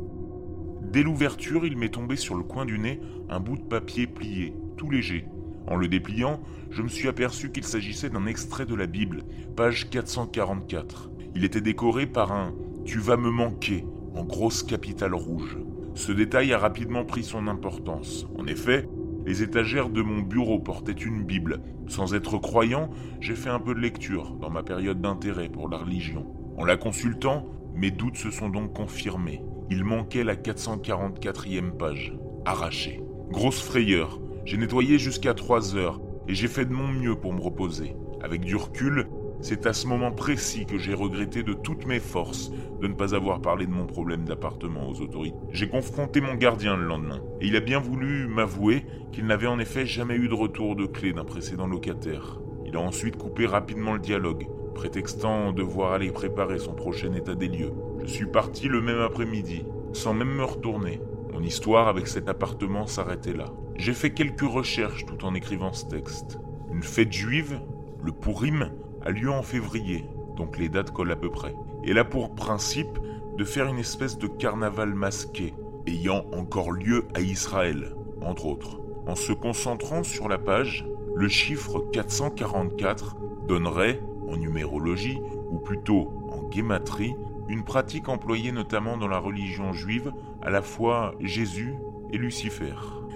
Dès 0.90 1.04
l'ouverture, 1.04 1.64
il 1.64 1.76
m'est 1.76 1.90
tombé 1.90 2.16
sur 2.16 2.34
le 2.34 2.42
coin 2.42 2.64
du 2.64 2.76
nez 2.76 3.00
un 3.28 3.38
bout 3.38 3.56
de 3.56 3.62
papier 3.62 4.08
plié, 4.08 4.54
tout 4.76 4.90
léger. 4.90 5.24
En 5.68 5.76
le 5.76 5.86
dépliant, 5.86 6.40
je 6.70 6.82
me 6.82 6.88
suis 6.88 7.06
aperçu 7.06 7.52
qu'il 7.52 7.62
s'agissait 7.62 8.10
d'un 8.10 8.26
extrait 8.26 8.66
de 8.66 8.74
la 8.74 8.86
Bible, 8.86 9.22
page 9.54 9.88
444. 9.88 11.10
Il 11.36 11.44
était 11.44 11.60
décoré 11.60 12.06
par 12.06 12.32
un 12.32 12.52
Tu 12.84 12.98
vas 12.98 13.16
me 13.16 13.30
manquer 13.30 13.84
en 14.16 14.24
grosse 14.24 14.64
capitale 14.64 15.14
rouge. 15.14 15.58
Ce 15.94 16.10
détail 16.10 16.52
a 16.52 16.58
rapidement 16.58 17.04
pris 17.04 17.22
son 17.22 17.46
importance. 17.46 18.26
En 18.36 18.48
effet, 18.48 18.88
les 19.24 19.44
étagères 19.44 19.90
de 19.90 20.02
mon 20.02 20.22
bureau 20.22 20.58
portaient 20.58 20.90
une 20.90 21.22
Bible. 21.22 21.60
Sans 21.86 22.14
être 22.14 22.38
croyant, 22.38 22.90
j'ai 23.20 23.36
fait 23.36 23.50
un 23.50 23.60
peu 23.60 23.74
de 23.74 23.80
lecture 23.80 24.34
dans 24.40 24.50
ma 24.50 24.64
période 24.64 25.00
d'intérêt 25.00 25.50
pour 25.50 25.68
la 25.68 25.78
religion. 25.78 26.26
En 26.58 26.64
la 26.64 26.76
consultant, 26.76 27.46
mes 27.76 27.92
doutes 27.92 28.16
se 28.16 28.32
sont 28.32 28.48
donc 28.48 28.72
confirmés. 28.72 29.40
Il 29.72 29.84
manquait 29.84 30.24
la 30.24 30.34
444e 30.34 31.70
page, 31.70 32.12
arrachée. 32.44 33.00
Grosse 33.30 33.62
frayeur, 33.62 34.20
j'ai 34.44 34.56
nettoyé 34.56 34.98
jusqu'à 34.98 35.32
3 35.32 35.76
heures 35.76 36.00
et 36.26 36.34
j'ai 36.34 36.48
fait 36.48 36.64
de 36.64 36.72
mon 36.72 36.88
mieux 36.88 37.14
pour 37.14 37.32
me 37.32 37.40
reposer. 37.40 37.94
Avec 38.20 38.40
du 38.40 38.56
recul, 38.56 39.06
c'est 39.40 39.66
à 39.66 39.72
ce 39.72 39.86
moment 39.86 40.10
précis 40.10 40.66
que 40.66 40.76
j'ai 40.76 40.92
regretté 40.92 41.44
de 41.44 41.52
toutes 41.52 41.86
mes 41.86 42.00
forces 42.00 42.50
de 42.80 42.88
ne 42.88 42.94
pas 42.94 43.14
avoir 43.14 43.40
parlé 43.40 43.64
de 43.64 43.70
mon 43.70 43.86
problème 43.86 44.24
d'appartement 44.24 44.88
aux 44.88 45.00
autorités. 45.02 45.36
J'ai 45.52 45.68
confronté 45.68 46.20
mon 46.20 46.34
gardien 46.34 46.76
le 46.76 46.84
lendemain, 46.84 47.22
et 47.40 47.46
il 47.46 47.54
a 47.54 47.60
bien 47.60 47.78
voulu 47.78 48.26
m'avouer 48.26 48.84
qu'il 49.12 49.26
n'avait 49.26 49.46
en 49.46 49.60
effet 49.60 49.86
jamais 49.86 50.16
eu 50.16 50.26
de 50.26 50.34
retour 50.34 50.74
de 50.74 50.86
clé 50.86 51.12
d'un 51.12 51.24
précédent 51.24 51.68
locataire. 51.68 52.40
Il 52.66 52.76
a 52.76 52.80
ensuite 52.80 53.16
coupé 53.16 53.46
rapidement 53.46 53.92
le 53.92 54.00
dialogue, 54.00 54.48
prétextant 54.74 55.52
devoir 55.52 55.92
aller 55.92 56.10
préparer 56.10 56.58
son 56.58 56.74
prochain 56.74 57.12
état 57.12 57.36
des 57.36 57.48
lieux. 57.48 57.72
Je 58.02 58.06
suis 58.06 58.26
parti 58.26 58.68
le 58.68 58.80
même 58.80 59.00
après-midi, 59.00 59.64
sans 59.92 60.14
même 60.14 60.34
me 60.34 60.44
retourner. 60.44 61.00
Mon 61.32 61.42
histoire 61.42 61.88
avec 61.88 62.06
cet 62.06 62.28
appartement 62.28 62.86
s'arrêtait 62.86 63.34
là. 63.34 63.52
J'ai 63.76 63.92
fait 63.92 64.10
quelques 64.10 64.40
recherches 64.40 65.04
tout 65.06 65.24
en 65.24 65.34
écrivant 65.34 65.72
ce 65.72 65.86
texte. 65.86 66.38
Une 66.72 66.82
fête 66.82 67.12
juive, 67.12 67.60
le 68.02 68.12
Purim, 68.12 68.72
a 69.02 69.10
lieu 69.10 69.30
en 69.30 69.42
février, 69.42 70.06
donc 70.36 70.58
les 70.58 70.68
dates 70.68 70.90
collent 70.90 71.12
à 71.12 71.16
peu 71.16 71.30
près. 71.30 71.54
Elle 71.86 71.98
a 71.98 72.04
pour 72.04 72.34
principe 72.34 72.98
de 73.36 73.44
faire 73.44 73.66
une 73.66 73.78
espèce 73.78 74.18
de 74.18 74.26
carnaval 74.26 74.94
masqué, 74.94 75.54
ayant 75.86 76.24
encore 76.32 76.72
lieu 76.72 77.06
à 77.14 77.20
Israël, 77.20 77.94
entre 78.22 78.46
autres. 78.46 78.80
En 79.06 79.14
se 79.14 79.32
concentrant 79.32 80.02
sur 80.02 80.28
la 80.28 80.38
page, 80.38 80.86
le 81.14 81.28
chiffre 81.28 81.80
444 81.92 83.16
donnerait, 83.46 84.00
en 84.28 84.36
numérologie, 84.36 85.20
ou 85.50 85.58
plutôt 85.58 86.12
en 86.30 86.48
guématrie, 86.48 87.14
une 87.50 87.64
pratique 87.64 88.08
employée 88.08 88.52
notamment 88.52 88.96
dans 88.96 89.08
la 89.08 89.18
religion 89.18 89.72
juive, 89.72 90.12
à 90.40 90.50
la 90.50 90.62
fois 90.62 91.14
Jésus 91.18 91.74
et 92.12 92.16
Lucifer. 92.16 92.74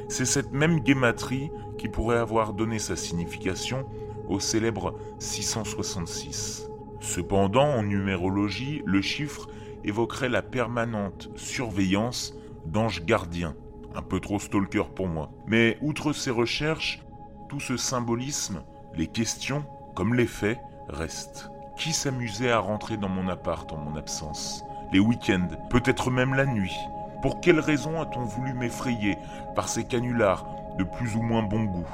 C'est 0.09 0.25
cette 0.25 0.53
même 0.53 0.81
guématrie 0.81 1.51
qui 1.79 1.89
pourrait 1.89 2.19
avoir 2.19 2.53
donné 2.53 2.81
sa 2.81 2.97
signification 2.97 3.87
au 4.29 4.41
célèbre 4.41 4.99
666. 5.21 6.69
Cependant, 7.01 7.69
en 7.69 7.85
numérologie, 7.85 8.83
le 8.85 9.01
chiffre 9.03 9.49
évoquerait 9.85 10.29
la 10.29 10.43
permanente 10.43 11.31
surveillance 11.37 12.35
d'anges 12.67 13.05
gardiens. 13.05 13.55
Un 13.95 14.03
peu 14.03 14.19
trop 14.19 14.41
stalker 14.41 14.89
pour 14.97 15.07
moi. 15.07 15.31
Mais 15.47 15.79
outre 15.81 16.13
ces 16.13 16.33
recherches, 16.33 17.05
tout 17.49 17.61
ce 17.61 17.77
symbolisme, 17.77 18.65
les 18.97 19.07
questions, 19.07 19.65
comme 19.95 20.15
les 20.15 20.27
faits, 20.27 20.59
restent. 20.89 21.51
Qui 21.77 21.93
s'amusait 21.93 22.53
à 22.53 22.61
rentrer 22.61 22.97
dans 22.97 23.09
mon 23.09 23.29
appart 23.29 23.71
en 23.73 23.77
mon 23.77 23.97
absence? 23.97 24.65
Les 24.93 25.01
week-ends, 25.01 25.49
peut-être 25.71 26.11
même 26.11 26.35
la 26.35 26.47
nuit. 26.47 26.77
Pour 27.21 27.41
quelle 27.41 27.59
raison 27.59 28.01
a-t-on 28.01 28.25
voulu 28.25 28.55
m'effrayer 28.55 29.19
par 29.57 29.69
ces 29.69 29.85
canulars 29.85 30.47
de 30.79 30.85
plus 30.85 31.17
ou 31.17 31.23
moins 31.23 31.43
bon 31.43 31.65
goût? 31.65 31.89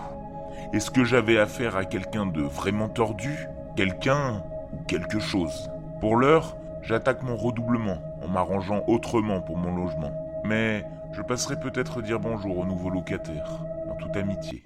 Est-ce 0.74 0.90
que 0.90 1.04
j'avais 1.04 1.38
affaire 1.38 1.76
à 1.76 1.86
quelqu'un 1.86 2.26
de 2.26 2.42
vraiment 2.42 2.88
tordu? 2.88 3.48
Quelqu'un 3.74 4.44
ou 4.72 4.84
quelque 4.86 5.18
chose? 5.18 5.70
Pour 6.00 6.16
l'heure, 6.16 6.56
j'attaque 6.82 7.22
mon 7.22 7.36
redoublement 7.36 7.98
en 8.22 8.28
m'arrangeant 8.28 8.84
autrement 8.86 9.40
pour 9.40 9.56
mon 9.56 9.74
logement. 9.74 10.12
Mais 10.44 10.84
je 11.12 11.22
passerai 11.22 11.58
peut-être 11.58 12.02
dire 12.02 12.20
bonjour 12.20 12.58
au 12.58 12.64
nouveau 12.66 12.90
locataire, 12.90 13.60
en 13.90 13.94
toute 13.94 14.16
amitié. 14.16 14.62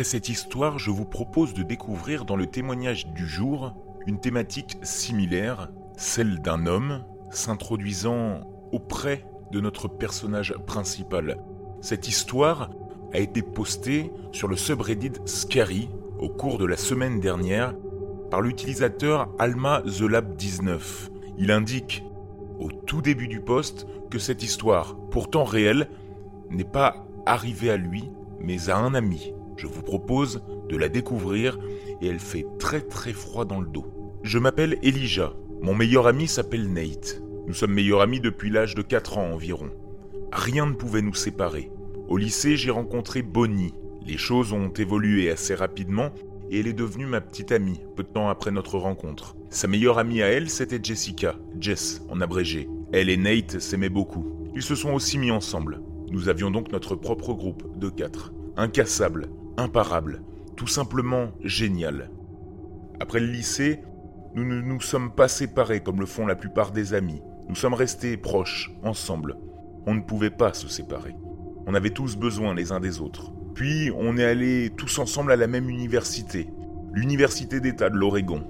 Après 0.00 0.08
cette 0.08 0.30
histoire, 0.30 0.78
je 0.78 0.90
vous 0.90 1.04
propose 1.04 1.52
de 1.52 1.62
découvrir 1.62 2.24
dans 2.24 2.34
le 2.34 2.46
témoignage 2.46 3.08
du 3.08 3.26
jour 3.26 3.74
une 4.06 4.18
thématique 4.18 4.78
similaire, 4.80 5.68
celle 5.98 6.38
d'un 6.38 6.64
homme 6.64 7.04
s'introduisant 7.30 8.40
auprès 8.72 9.26
de 9.52 9.60
notre 9.60 9.88
personnage 9.88 10.54
principal. 10.66 11.36
Cette 11.82 12.08
histoire 12.08 12.70
a 13.12 13.18
été 13.18 13.42
postée 13.42 14.10
sur 14.32 14.48
le 14.48 14.56
subreddit 14.56 15.20
Scary 15.26 15.90
au 16.18 16.30
cours 16.30 16.56
de 16.56 16.64
la 16.64 16.78
semaine 16.78 17.20
dernière 17.20 17.74
par 18.30 18.40
l'utilisateur 18.40 19.28
Alma 19.38 19.82
The 19.82 20.08
Lab 20.08 20.34
19. 20.34 21.10
Il 21.36 21.50
indique 21.50 22.04
au 22.58 22.72
tout 22.72 23.02
début 23.02 23.28
du 23.28 23.42
post 23.42 23.86
que 24.08 24.18
cette 24.18 24.42
histoire, 24.42 24.96
pourtant 25.10 25.44
réelle, 25.44 25.90
n'est 26.48 26.64
pas 26.64 27.06
arrivée 27.26 27.70
à 27.70 27.76
lui, 27.76 28.10
mais 28.40 28.70
à 28.70 28.78
un 28.78 28.94
ami. 28.94 29.34
Je 29.60 29.66
vous 29.66 29.82
propose 29.82 30.42
de 30.70 30.76
la 30.78 30.88
découvrir 30.88 31.58
et 32.00 32.06
elle 32.06 32.18
fait 32.18 32.46
très 32.58 32.80
très 32.80 33.12
froid 33.12 33.44
dans 33.44 33.60
le 33.60 33.68
dos. 33.68 33.84
Je 34.22 34.38
m'appelle 34.38 34.78
Elijah. 34.82 35.34
Mon 35.60 35.74
meilleur 35.74 36.06
ami 36.06 36.28
s'appelle 36.28 36.72
Nate. 36.72 37.22
Nous 37.46 37.52
sommes 37.52 37.74
meilleurs 37.74 38.00
amis 38.00 38.20
depuis 38.20 38.48
l'âge 38.48 38.74
de 38.74 38.80
4 38.80 39.18
ans 39.18 39.30
environ. 39.34 39.68
Rien 40.32 40.64
ne 40.64 40.72
pouvait 40.72 41.02
nous 41.02 41.12
séparer. 41.12 41.70
Au 42.08 42.16
lycée, 42.16 42.56
j'ai 42.56 42.70
rencontré 42.70 43.20
Bonnie. 43.20 43.74
Les 44.06 44.16
choses 44.16 44.54
ont 44.54 44.70
évolué 44.70 45.30
assez 45.30 45.54
rapidement 45.54 46.08
et 46.48 46.60
elle 46.60 46.66
est 46.66 46.72
devenue 46.72 47.04
ma 47.04 47.20
petite 47.20 47.52
amie 47.52 47.82
peu 47.96 48.02
de 48.02 48.08
temps 48.08 48.30
après 48.30 48.52
notre 48.52 48.78
rencontre. 48.78 49.36
Sa 49.50 49.68
meilleure 49.68 49.98
amie 49.98 50.22
à 50.22 50.28
elle, 50.28 50.48
c'était 50.48 50.80
Jessica, 50.82 51.36
Jess 51.60 52.00
en 52.08 52.22
abrégé. 52.22 52.66
Elle 52.94 53.10
et 53.10 53.18
Nate 53.18 53.58
s'aimaient 53.58 53.90
beaucoup. 53.90 54.24
Ils 54.54 54.62
se 54.62 54.74
sont 54.74 54.94
aussi 54.94 55.18
mis 55.18 55.30
ensemble. 55.30 55.82
Nous 56.10 56.30
avions 56.30 56.50
donc 56.50 56.72
notre 56.72 56.94
propre 56.94 57.34
groupe 57.34 57.78
de 57.78 57.90
quatre. 57.90 58.32
Incassable, 58.56 59.28
imparable, 59.60 60.22
tout 60.56 60.66
simplement 60.66 61.30
génial. 61.44 62.10
Après 62.98 63.20
le 63.20 63.26
lycée, 63.26 63.80
nous 64.34 64.44
ne 64.44 64.60
nous 64.60 64.80
sommes 64.80 65.14
pas 65.14 65.28
séparés 65.28 65.80
comme 65.80 66.00
le 66.00 66.06
font 66.06 66.26
la 66.26 66.34
plupart 66.34 66.72
des 66.72 66.94
amis. 66.94 67.22
Nous 67.48 67.54
sommes 67.54 67.74
restés 67.74 68.16
proches, 68.16 68.72
ensemble. 68.82 69.36
On 69.86 69.94
ne 69.94 70.02
pouvait 70.02 70.30
pas 70.30 70.54
se 70.54 70.68
séparer. 70.68 71.14
On 71.66 71.74
avait 71.74 71.90
tous 71.90 72.16
besoin 72.16 72.54
les 72.54 72.72
uns 72.72 72.80
des 72.80 73.00
autres. 73.00 73.32
Puis 73.54 73.90
on 73.96 74.16
est 74.16 74.24
allés 74.24 74.70
tous 74.76 74.98
ensemble 74.98 75.32
à 75.32 75.36
la 75.36 75.46
même 75.46 75.68
université, 75.68 76.48
l'université 76.92 77.60
d'État 77.60 77.90
de 77.90 77.96
l'Oregon. 77.96 78.44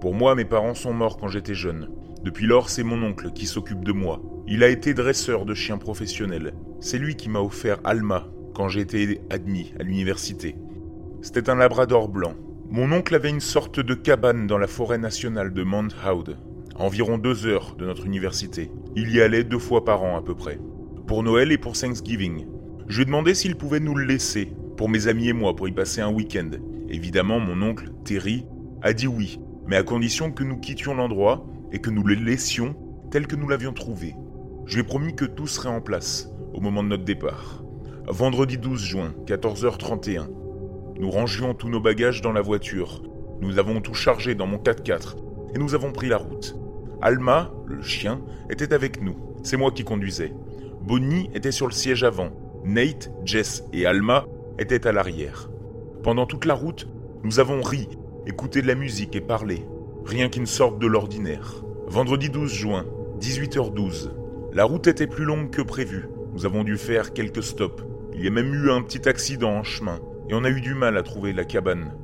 Pour 0.00 0.14
moi, 0.14 0.34
mes 0.34 0.44
parents 0.44 0.74
sont 0.74 0.92
morts 0.92 1.16
quand 1.16 1.28
j'étais 1.28 1.54
jeune. 1.54 1.88
Depuis 2.24 2.46
lors, 2.46 2.68
c'est 2.68 2.82
mon 2.82 3.02
oncle 3.02 3.32
qui 3.32 3.46
s'occupe 3.46 3.84
de 3.84 3.92
moi. 3.92 4.20
Il 4.46 4.64
a 4.64 4.68
été 4.68 4.94
dresseur 4.94 5.44
de 5.44 5.54
chiens 5.54 5.78
professionnels. 5.78 6.54
C'est 6.80 6.98
lui 6.98 7.16
qui 7.16 7.28
m'a 7.28 7.40
offert 7.40 7.78
Alma 7.84 8.28
quand 8.58 8.68
j'ai 8.68 8.80
été 8.80 9.20
admis 9.30 9.72
à 9.78 9.84
l'université. 9.84 10.56
C'était 11.22 11.48
un 11.48 11.54
labrador 11.54 12.08
blanc, 12.08 12.34
mon 12.70 12.90
oncle 12.90 13.14
avait 13.14 13.30
une 13.30 13.38
sorte 13.38 13.78
de 13.78 13.94
cabane 13.94 14.48
dans 14.48 14.58
la 14.58 14.66
forêt 14.66 14.98
nationale 14.98 15.54
de 15.54 15.62
Mount 15.62 15.90
Howe, 16.04 16.34
à 16.76 16.82
environ 16.82 17.18
deux 17.18 17.46
heures 17.46 17.76
de 17.76 17.86
notre 17.86 18.04
université. 18.04 18.72
Il 18.96 19.14
y 19.14 19.20
allait 19.20 19.44
deux 19.44 19.60
fois 19.60 19.84
par 19.84 20.02
an 20.02 20.16
à 20.16 20.22
peu 20.22 20.34
près, 20.34 20.58
pour 21.06 21.22
Noël 21.22 21.52
et 21.52 21.56
pour 21.56 21.78
Thanksgiving. 21.78 22.46
Je 22.88 22.96
lui 22.96 23.02
ai 23.02 23.04
demandé 23.04 23.32
s'il 23.34 23.54
pouvait 23.54 23.78
nous 23.78 23.94
le 23.94 24.04
laisser, 24.04 24.52
pour 24.76 24.88
mes 24.88 25.06
amis 25.06 25.28
et 25.28 25.32
moi, 25.32 25.54
pour 25.54 25.68
y 25.68 25.72
passer 25.72 26.00
un 26.00 26.10
week-end. 26.10 26.50
Évidemment, 26.88 27.38
mon 27.38 27.62
oncle, 27.62 27.92
Terry, 28.04 28.44
a 28.82 28.92
dit 28.92 29.06
oui, 29.06 29.38
mais 29.68 29.76
à 29.76 29.84
condition 29.84 30.32
que 30.32 30.42
nous 30.42 30.58
quittions 30.58 30.94
l'endroit 30.94 31.46
et 31.70 31.78
que 31.78 31.90
nous 31.90 32.02
le 32.02 32.14
laissions 32.14 32.74
tel 33.12 33.28
que 33.28 33.36
nous 33.36 33.48
l'avions 33.48 33.72
trouvé. 33.72 34.16
Je 34.66 34.74
lui 34.74 34.80
ai 34.80 34.84
promis 34.84 35.14
que 35.14 35.26
tout 35.26 35.46
serait 35.46 35.68
en 35.68 35.80
place 35.80 36.28
au 36.52 36.60
moment 36.60 36.82
de 36.82 36.88
notre 36.88 37.04
départ. 37.04 37.62
Vendredi 38.10 38.56
12 38.56 38.82
juin, 38.82 39.14
14h31, 39.26 40.28
nous 40.98 41.10
rangions 41.10 41.52
tous 41.52 41.68
nos 41.68 41.78
bagages 41.78 42.22
dans 42.22 42.32
la 42.32 42.40
voiture. 42.40 43.02
Nous 43.42 43.58
avons 43.58 43.82
tout 43.82 43.92
chargé 43.92 44.34
dans 44.34 44.46
mon 44.46 44.56
4x4 44.56 45.16
et 45.54 45.58
nous 45.58 45.74
avons 45.74 45.92
pris 45.92 46.08
la 46.08 46.16
route. 46.16 46.56
Alma, 47.02 47.52
le 47.66 47.82
chien, 47.82 48.22
était 48.48 48.72
avec 48.72 49.02
nous. 49.02 49.14
C'est 49.42 49.58
moi 49.58 49.72
qui 49.72 49.84
conduisais. 49.84 50.32
Bonnie 50.80 51.28
était 51.34 51.52
sur 51.52 51.66
le 51.66 51.72
siège 51.72 52.02
avant. 52.02 52.30
Nate, 52.64 53.12
Jess 53.26 53.64
et 53.74 53.84
Alma 53.84 54.24
étaient 54.58 54.86
à 54.86 54.92
l'arrière. 54.92 55.50
Pendant 56.02 56.24
toute 56.24 56.46
la 56.46 56.54
route, 56.54 56.88
nous 57.24 57.40
avons 57.40 57.60
ri, 57.60 57.90
écouté 58.26 58.62
de 58.62 58.68
la 58.68 58.74
musique 58.74 59.16
et 59.16 59.20
parlé. 59.20 59.66
Rien 60.06 60.30
qui 60.30 60.40
ne 60.40 60.46
sorte 60.46 60.78
de 60.78 60.86
l'ordinaire. 60.86 61.62
Vendredi 61.88 62.30
12 62.30 62.50
juin, 62.50 62.86
18h12. 63.20 64.12
La 64.54 64.64
route 64.64 64.86
était 64.86 65.06
plus 65.06 65.26
longue 65.26 65.50
que 65.50 65.60
prévu. 65.60 66.08
Nous 66.32 66.46
avons 66.46 66.64
dû 66.64 66.78
faire 66.78 67.12
quelques 67.12 67.42
stops. 67.42 67.84
Il 68.18 68.24
y 68.24 68.26
a 68.26 68.32
même 68.32 68.52
eu 68.52 68.72
un 68.72 68.82
petit 68.82 69.08
accident 69.08 69.52
en 69.52 69.62
chemin 69.62 70.00
et 70.28 70.34
on 70.34 70.42
a 70.42 70.50
eu 70.50 70.60
du 70.60 70.74
mal 70.74 70.96
à 70.96 71.04
trouver 71.04 71.32
la 71.32 71.44
cabane. 71.44 71.94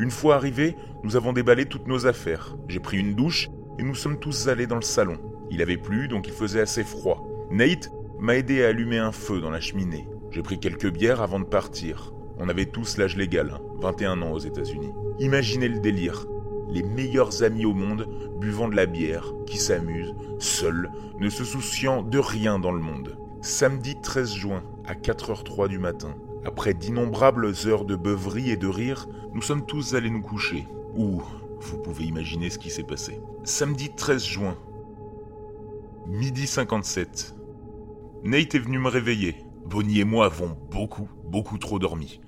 Une 0.00 0.10
fois 0.10 0.34
arrivés, 0.34 0.74
nous 1.04 1.14
avons 1.14 1.32
déballé 1.32 1.64
toutes 1.64 1.86
nos 1.86 2.08
affaires. 2.08 2.56
J'ai 2.66 2.80
pris 2.80 2.98
une 2.98 3.14
douche 3.14 3.48
et 3.78 3.84
nous 3.84 3.94
sommes 3.94 4.18
tous 4.18 4.48
allés 4.48 4.66
dans 4.66 4.74
le 4.74 4.82
salon. 4.82 5.18
Il 5.48 5.62
avait 5.62 5.76
plu, 5.76 6.08
donc 6.08 6.26
il 6.26 6.32
faisait 6.32 6.60
assez 6.60 6.82
froid. 6.82 7.24
Nate 7.52 7.92
m'a 8.18 8.34
aidé 8.34 8.64
à 8.64 8.68
allumer 8.70 8.98
un 8.98 9.12
feu 9.12 9.40
dans 9.40 9.50
la 9.50 9.60
cheminée. 9.60 10.08
J'ai 10.32 10.42
pris 10.42 10.58
quelques 10.58 10.90
bières 10.90 11.22
avant 11.22 11.38
de 11.38 11.44
partir. 11.44 12.12
On 12.38 12.48
avait 12.48 12.66
tous 12.66 12.96
l'âge 12.96 13.16
légal, 13.16 13.60
21 13.80 14.22
ans 14.22 14.32
aux 14.32 14.40
États-Unis. 14.40 14.90
Imaginez 15.20 15.68
le 15.68 15.78
délire. 15.78 16.26
Les 16.68 16.82
meilleurs 16.82 17.44
amis 17.44 17.64
au 17.64 17.74
monde 17.74 18.08
buvant 18.40 18.68
de 18.68 18.74
la 18.74 18.86
bière, 18.86 19.32
qui 19.46 19.58
s'amusent, 19.58 20.16
seuls, 20.40 20.90
ne 21.20 21.28
se 21.28 21.44
souciant 21.44 22.02
de 22.02 22.18
rien 22.18 22.58
dans 22.58 22.72
le 22.72 22.80
monde. 22.80 23.16
Samedi 23.40 23.96
13 24.02 24.34
juin, 24.34 24.62
à 24.86 24.94
4h03 24.94 25.68
du 25.68 25.78
matin, 25.78 26.14
après 26.44 26.74
d'innombrables 26.74 27.52
heures 27.66 27.84
de 27.84 27.96
beuverie 27.96 28.50
et 28.50 28.56
de 28.56 28.66
rire, 28.66 29.08
nous 29.34 29.42
sommes 29.42 29.66
tous 29.66 29.94
allés 29.94 30.10
nous 30.10 30.22
coucher. 30.22 30.66
Ouh, 30.96 31.22
vous 31.60 31.78
pouvez 31.78 32.04
imaginer 32.04 32.50
ce 32.50 32.58
qui 32.58 32.70
s'est 32.70 32.82
passé. 32.82 33.20
Samedi 33.44 33.90
13 33.94 34.24
juin, 34.24 34.56
midi 36.06 36.46
57. 36.46 37.34
Nate 38.24 38.54
est 38.54 38.58
venu 38.58 38.78
me 38.78 38.88
réveiller. 38.88 39.36
Bonnie 39.66 40.00
et 40.00 40.04
moi 40.04 40.26
avons 40.26 40.56
beaucoup, 40.70 41.08
beaucoup 41.24 41.58
trop 41.58 41.78
dormi. 41.78 42.20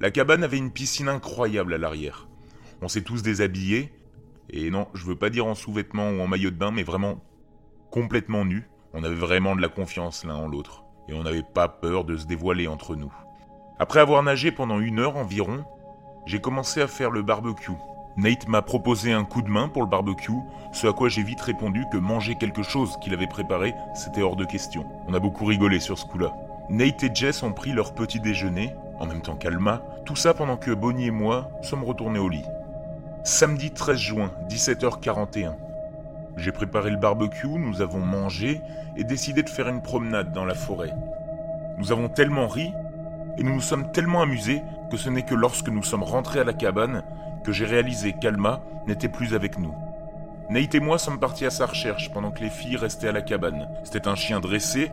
La 0.00 0.10
cabane 0.10 0.42
avait 0.42 0.58
une 0.58 0.72
piscine 0.72 1.08
incroyable 1.08 1.74
à 1.74 1.78
l'arrière. 1.78 2.28
On 2.82 2.88
s'est 2.88 3.02
tous 3.02 3.22
déshabillés, 3.22 3.92
et 4.50 4.70
non, 4.70 4.88
je 4.94 5.04
veux 5.04 5.16
pas 5.16 5.30
dire 5.30 5.46
en 5.46 5.54
sous-vêtements 5.54 6.10
ou 6.10 6.20
en 6.20 6.26
maillot 6.26 6.50
de 6.50 6.56
bain, 6.56 6.70
mais 6.70 6.82
vraiment 6.82 7.22
complètement 7.90 8.44
nus. 8.44 8.68
On 8.92 9.04
avait 9.04 9.14
vraiment 9.14 9.56
de 9.56 9.62
la 9.62 9.68
confiance 9.68 10.24
l'un 10.24 10.34
en 10.34 10.48
l'autre, 10.48 10.83
et 11.08 11.14
on 11.14 11.22
n'avait 11.22 11.42
pas 11.42 11.68
peur 11.68 12.04
de 12.04 12.16
se 12.16 12.26
dévoiler 12.26 12.66
entre 12.66 12.96
nous. 12.96 13.12
Après 13.78 14.00
avoir 14.00 14.22
nagé 14.22 14.52
pendant 14.52 14.80
une 14.80 14.98
heure 14.98 15.16
environ, 15.16 15.64
j'ai 16.26 16.40
commencé 16.40 16.80
à 16.80 16.86
faire 16.86 17.10
le 17.10 17.22
barbecue. 17.22 17.72
Nate 18.16 18.46
m'a 18.46 18.62
proposé 18.62 19.12
un 19.12 19.24
coup 19.24 19.42
de 19.42 19.50
main 19.50 19.68
pour 19.68 19.82
le 19.82 19.88
barbecue, 19.88 20.32
ce 20.72 20.86
à 20.86 20.92
quoi 20.92 21.08
j'ai 21.08 21.24
vite 21.24 21.40
répondu 21.40 21.84
que 21.90 21.96
manger 21.96 22.36
quelque 22.36 22.62
chose 22.62 22.96
qu'il 23.00 23.12
avait 23.12 23.26
préparé, 23.26 23.74
c'était 23.94 24.22
hors 24.22 24.36
de 24.36 24.44
question. 24.44 24.86
On 25.08 25.14
a 25.14 25.18
beaucoup 25.18 25.44
rigolé 25.44 25.80
sur 25.80 25.98
ce 25.98 26.06
coup-là. 26.06 26.32
Nate 26.70 27.02
et 27.02 27.10
Jess 27.12 27.42
ont 27.42 27.52
pris 27.52 27.72
leur 27.72 27.92
petit 27.92 28.20
déjeuner, 28.20 28.72
en 29.00 29.06
même 29.06 29.20
temps 29.20 29.34
qu'Alma, 29.34 29.82
tout 30.04 30.16
ça 30.16 30.32
pendant 30.32 30.56
que 30.56 30.70
Bonnie 30.70 31.06
et 31.06 31.10
moi 31.10 31.50
sommes 31.62 31.84
retournés 31.84 32.20
au 32.20 32.28
lit. 32.28 32.44
Samedi 33.24 33.72
13 33.72 33.96
juin, 33.96 34.30
17h41. 34.48 35.54
J'ai 36.36 36.52
préparé 36.52 36.90
le 36.90 36.96
barbecue, 36.96 37.46
nous 37.46 37.80
avons 37.80 38.00
mangé 38.00 38.60
et 38.96 39.04
décidé 39.04 39.42
de 39.42 39.48
faire 39.48 39.68
une 39.68 39.82
promenade 39.82 40.32
dans 40.32 40.44
la 40.44 40.54
forêt. 40.54 40.92
Nous 41.78 41.92
avons 41.92 42.08
tellement 42.08 42.48
ri 42.48 42.72
et 43.38 43.42
nous 43.42 43.54
nous 43.54 43.60
sommes 43.60 43.92
tellement 43.92 44.22
amusés 44.22 44.62
que 44.90 44.96
ce 44.96 45.08
n'est 45.08 45.22
que 45.22 45.34
lorsque 45.34 45.68
nous 45.68 45.82
sommes 45.82 46.02
rentrés 46.02 46.40
à 46.40 46.44
la 46.44 46.52
cabane 46.52 47.04
que 47.44 47.52
j'ai 47.52 47.66
réalisé 47.66 48.12
qu'Alma 48.12 48.62
n'était 48.86 49.08
plus 49.08 49.34
avec 49.34 49.58
nous. 49.58 49.74
Nate 50.50 50.74
et 50.74 50.80
moi 50.80 50.98
sommes 50.98 51.20
partis 51.20 51.46
à 51.46 51.50
sa 51.50 51.66
recherche 51.66 52.12
pendant 52.12 52.30
que 52.30 52.42
les 52.42 52.50
filles 52.50 52.76
restaient 52.76 53.08
à 53.08 53.12
la 53.12 53.22
cabane. 53.22 53.68
C'était 53.84 54.08
un 54.08 54.14
chien 54.14 54.40
dressé 54.40 54.90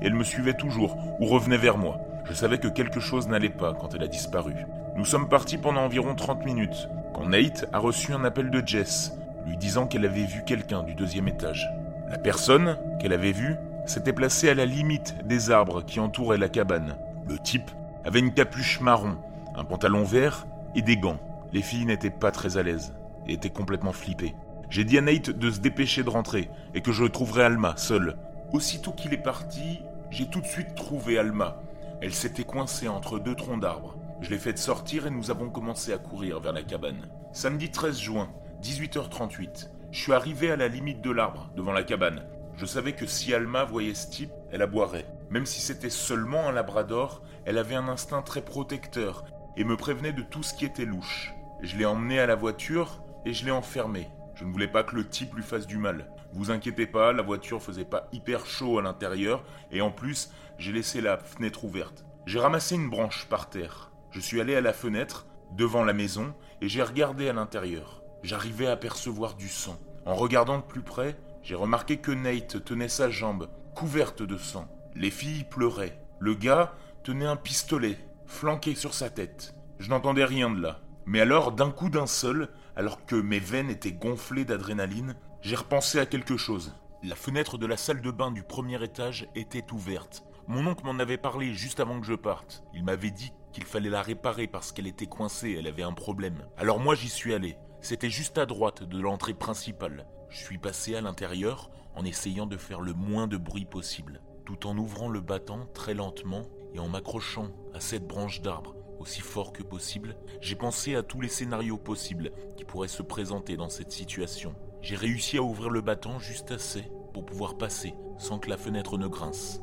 et 0.00 0.06
elle 0.06 0.14
me 0.14 0.24
suivait 0.24 0.54
toujours 0.54 0.96
ou 1.20 1.26
revenait 1.26 1.56
vers 1.56 1.78
moi. 1.78 1.98
Je 2.24 2.32
savais 2.32 2.58
que 2.58 2.68
quelque 2.68 3.00
chose 3.00 3.28
n'allait 3.28 3.48
pas 3.48 3.74
quand 3.74 3.94
elle 3.94 4.02
a 4.02 4.08
disparu. 4.08 4.54
Nous 4.96 5.04
sommes 5.04 5.28
partis 5.28 5.58
pendant 5.58 5.82
environ 5.82 6.14
30 6.14 6.44
minutes 6.44 6.88
quand 7.12 7.28
Nate 7.28 7.66
a 7.72 7.78
reçu 7.78 8.12
un 8.12 8.24
appel 8.24 8.50
de 8.50 8.62
Jess 8.66 9.12
lui 9.46 9.56
disant 9.56 9.86
qu'elle 9.86 10.04
avait 10.04 10.24
vu 10.24 10.42
quelqu'un 10.44 10.82
du 10.82 10.94
deuxième 10.94 11.28
étage. 11.28 11.68
La 12.08 12.18
personne 12.18 12.78
qu'elle 13.00 13.12
avait 13.12 13.32
vue 13.32 13.56
s'était 13.86 14.12
placée 14.12 14.48
à 14.48 14.54
la 14.54 14.66
limite 14.66 15.14
des 15.26 15.50
arbres 15.50 15.84
qui 15.84 16.00
entouraient 16.00 16.38
la 16.38 16.48
cabane. 16.48 16.96
Le 17.28 17.38
type 17.38 17.70
avait 18.04 18.20
une 18.20 18.34
capuche 18.34 18.80
marron, 18.80 19.16
un 19.56 19.64
pantalon 19.64 20.04
vert 20.04 20.46
et 20.74 20.82
des 20.82 20.96
gants. 20.96 21.18
Les 21.52 21.62
filles 21.62 21.86
n'étaient 21.86 22.10
pas 22.10 22.30
très 22.30 22.56
à 22.56 22.62
l'aise 22.62 22.94
et 23.26 23.34
étaient 23.34 23.50
complètement 23.50 23.92
flippées. 23.92 24.34
J'ai 24.70 24.84
dit 24.84 24.98
à 24.98 25.02
Nate 25.02 25.30
de 25.30 25.50
se 25.50 25.60
dépêcher 25.60 26.02
de 26.02 26.10
rentrer 26.10 26.50
et 26.74 26.80
que 26.80 26.92
je 26.92 27.04
trouverais 27.04 27.44
Alma 27.44 27.74
seule. 27.76 28.16
Aussitôt 28.52 28.92
qu'il 28.92 29.12
est 29.12 29.18
parti, 29.18 29.80
j'ai 30.10 30.26
tout 30.26 30.40
de 30.40 30.46
suite 30.46 30.74
trouvé 30.74 31.18
Alma. 31.18 31.60
Elle 32.00 32.14
s'était 32.14 32.44
coincée 32.44 32.88
entre 32.88 33.18
deux 33.18 33.34
troncs 33.34 33.60
d'arbres. 33.60 33.96
Je 34.20 34.30
l'ai 34.30 34.38
fait 34.38 34.58
sortir 34.58 35.06
et 35.06 35.10
nous 35.10 35.30
avons 35.30 35.50
commencé 35.50 35.92
à 35.92 35.98
courir 35.98 36.40
vers 36.40 36.52
la 36.52 36.62
cabane. 36.62 37.08
Samedi 37.32 37.70
13 37.70 37.98
juin, 37.98 38.28
18h38. 38.64 39.68
Je 39.92 40.00
suis 40.00 40.14
arrivé 40.14 40.50
à 40.50 40.56
la 40.56 40.68
limite 40.68 41.02
de 41.02 41.10
l'arbre, 41.10 41.50
devant 41.54 41.72
la 41.72 41.82
cabane. 41.82 42.24
Je 42.56 42.64
savais 42.64 42.94
que 42.94 43.04
si 43.04 43.34
Alma 43.34 43.64
voyait 43.64 43.92
ce 43.92 44.10
type, 44.10 44.32
elle 44.50 44.62
aboierait. 44.62 45.04
Même 45.28 45.44
si 45.44 45.60
c'était 45.60 45.90
seulement 45.90 46.48
un 46.48 46.52
labrador, 46.52 47.22
elle 47.44 47.58
avait 47.58 47.74
un 47.74 47.88
instinct 47.88 48.22
très 48.22 48.40
protecteur 48.40 49.26
et 49.58 49.64
me 49.64 49.76
prévenait 49.76 50.14
de 50.14 50.22
tout 50.22 50.42
ce 50.42 50.54
qui 50.54 50.64
était 50.64 50.86
louche. 50.86 51.34
Je 51.60 51.76
l'ai 51.76 51.84
emmené 51.84 52.18
à 52.20 52.26
la 52.26 52.36
voiture 52.36 53.02
et 53.26 53.34
je 53.34 53.44
l'ai 53.44 53.50
enfermé. 53.50 54.08
Je 54.34 54.44
ne 54.44 54.50
voulais 54.50 54.66
pas 54.66 54.82
que 54.82 54.96
le 54.96 55.06
type 55.06 55.34
lui 55.34 55.42
fasse 55.42 55.66
du 55.66 55.76
mal. 55.76 56.10
Vous 56.32 56.50
inquiétez 56.50 56.86
pas, 56.86 57.12
la 57.12 57.22
voiture 57.22 57.62
faisait 57.62 57.84
pas 57.84 58.08
hyper 58.12 58.46
chaud 58.46 58.78
à 58.78 58.82
l'intérieur 58.82 59.44
et 59.72 59.82
en 59.82 59.90
plus, 59.90 60.32
j'ai 60.56 60.72
laissé 60.72 61.02
la 61.02 61.18
fenêtre 61.18 61.64
ouverte. 61.64 62.06
J'ai 62.24 62.40
ramassé 62.40 62.76
une 62.76 62.88
branche 62.88 63.26
par 63.28 63.50
terre. 63.50 63.92
Je 64.10 64.20
suis 64.20 64.40
allé 64.40 64.56
à 64.56 64.62
la 64.62 64.72
fenêtre, 64.72 65.26
devant 65.52 65.84
la 65.84 65.92
maison, 65.92 66.34
et 66.62 66.68
j'ai 66.68 66.82
regardé 66.82 67.28
à 67.28 67.34
l'intérieur. 67.34 68.03
J'arrivais 68.24 68.68
à 68.68 68.76
percevoir 68.78 69.34
du 69.34 69.50
sang. 69.50 69.76
En 70.06 70.14
regardant 70.14 70.56
de 70.56 70.62
plus 70.62 70.80
près, 70.80 71.14
j'ai 71.42 71.54
remarqué 71.54 71.98
que 71.98 72.10
Nate 72.10 72.64
tenait 72.64 72.88
sa 72.88 73.10
jambe, 73.10 73.50
couverte 73.74 74.22
de 74.22 74.38
sang. 74.38 74.66
Les 74.94 75.10
filles 75.10 75.44
pleuraient. 75.44 76.00
Le 76.20 76.34
gars 76.34 76.72
tenait 77.02 77.26
un 77.26 77.36
pistolet, 77.36 77.98
flanqué 78.24 78.74
sur 78.76 78.94
sa 78.94 79.10
tête. 79.10 79.54
Je 79.78 79.90
n'entendais 79.90 80.24
rien 80.24 80.48
de 80.48 80.58
là. 80.58 80.80
Mais 81.04 81.20
alors, 81.20 81.52
d'un 81.52 81.70
coup 81.70 81.90
d'un 81.90 82.06
seul, 82.06 82.48
alors 82.76 83.04
que 83.04 83.14
mes 83.14 83.40
veines 83.40 83.68
étaient 83.68 83.92
gonflées 83.92 84.46
d'adrénaline, 84.46 85.16
j'ai 85.42 85.56
repensé 85.56 85.98
à 85.98 86.06
quelque 86.06 86.38
chose. 86.38 86.74
La 87.02 87.16
fenêtre 87.16 87.58
de 87.58 87.66
la 87.66 87.76
salle 87.76 88.00
de 88.00 88.10
bain 88.10 88.30
du 88.30 88.42
premier 88.42 88.82
étage 88.82 89.28
était 89.34 89.70
ouverte. 89.70 90.24
Mon 90.46 90.66
oncle 90.66 90.86
m'en 90.86 90.98
avait 90.98 91.18
parlé 91.18 91.52
juste 91.52 91.78
avant 91.78 92.00
que 92.00 92.06
je 92.06 92.14
parte. 92.14 92.64
Il 92.72 92.84
m'avait 92.84 93.10
dit 93.10 93.34
qu'il 93.52 93.64
fallait 93.64 93.90
la 93.90 94.00
réparer 94.00 94.46
parce 94.46 94.72
qu'elle 94.72 94.86
était 94.86 95.06
coincée, 95.06 95.56
elle 95.58 95.66
avait 95.66 95.82
un 95.82 95.92
problème. 95.92 96.46
Alors 96.56 96.80
moi 96.80 96.94
j'y 96.94 97.10
suis 97.10 97.34
allé. 97.34 97.58
C'était 97.84 98.08
juste 98.08 98.38
à 98.38 98.46
droite 98.46 98.82
de 98.82 98.98
l'entrée 98.98 99.34
principale. 99.34 100.06
Je 100.30 100.38
suis 100.38 100.56
passé 100.56 100.94
à 100.94 101.02
l'intérieur 101.02 101.70
en 101.94 102.06
essayant 102.06 102.46
de 102.46 102.56
faire 102.56 102.80
le 102.80 102.94
moins 102.94 103.26
de 103.26 103.36
bruit 103.36 103.66
possible, 103.66 104.22
tout 104.46 104.66
en 104.66 104.78
ouvrant 104.78 105.10
le 105.10 105.20
battant 105.20 105.66
très 105.74 105.92
lentement 105.92 106.46
et 106.72 106.78
en 106.78 106.88
m'accrochant 106.88 107.50
à 107.74 107.80
cette 107.80 108.06
branche 108.06 108.40
d'arbre 108.40 108.74
aussi 108.98 109.20
fort 109.20 109.52
que 109.52 109.62
possible, 109.62 110.16
j'ai 110.40 110.56
pensé 110.56 110.94
à 110.94 111.02
tous 111.02 111.20
les 111.20 111.28
scénarios 111.28 111.76
possibles 111.76 112.30
qui 112.56 112.64
pourraient 112.64 112.88
se 112.88 113.02
présenter 113.02 113.58
dans 113.58 113.68
cette 113.68 113.92
situation. 113.92 114.54
J'ai 114.80 114.96
réussi 114.96 115.36
à 115.36 115.42
ouvrir 115.42 115.68
le 115.68 115.82
battant 115.82 116.18
juste 116.18 116.52
assez 116.52 116.84
pour 117.12 117.26
pouvoir 117.26 117.58
passer 117.58 117.92
sans 118.16 118.38
que 118.38 118.48
la 118.48 118.56
fenêtre 118.56 118.96
ne 118.96 119.08
grince. 119.08 119.60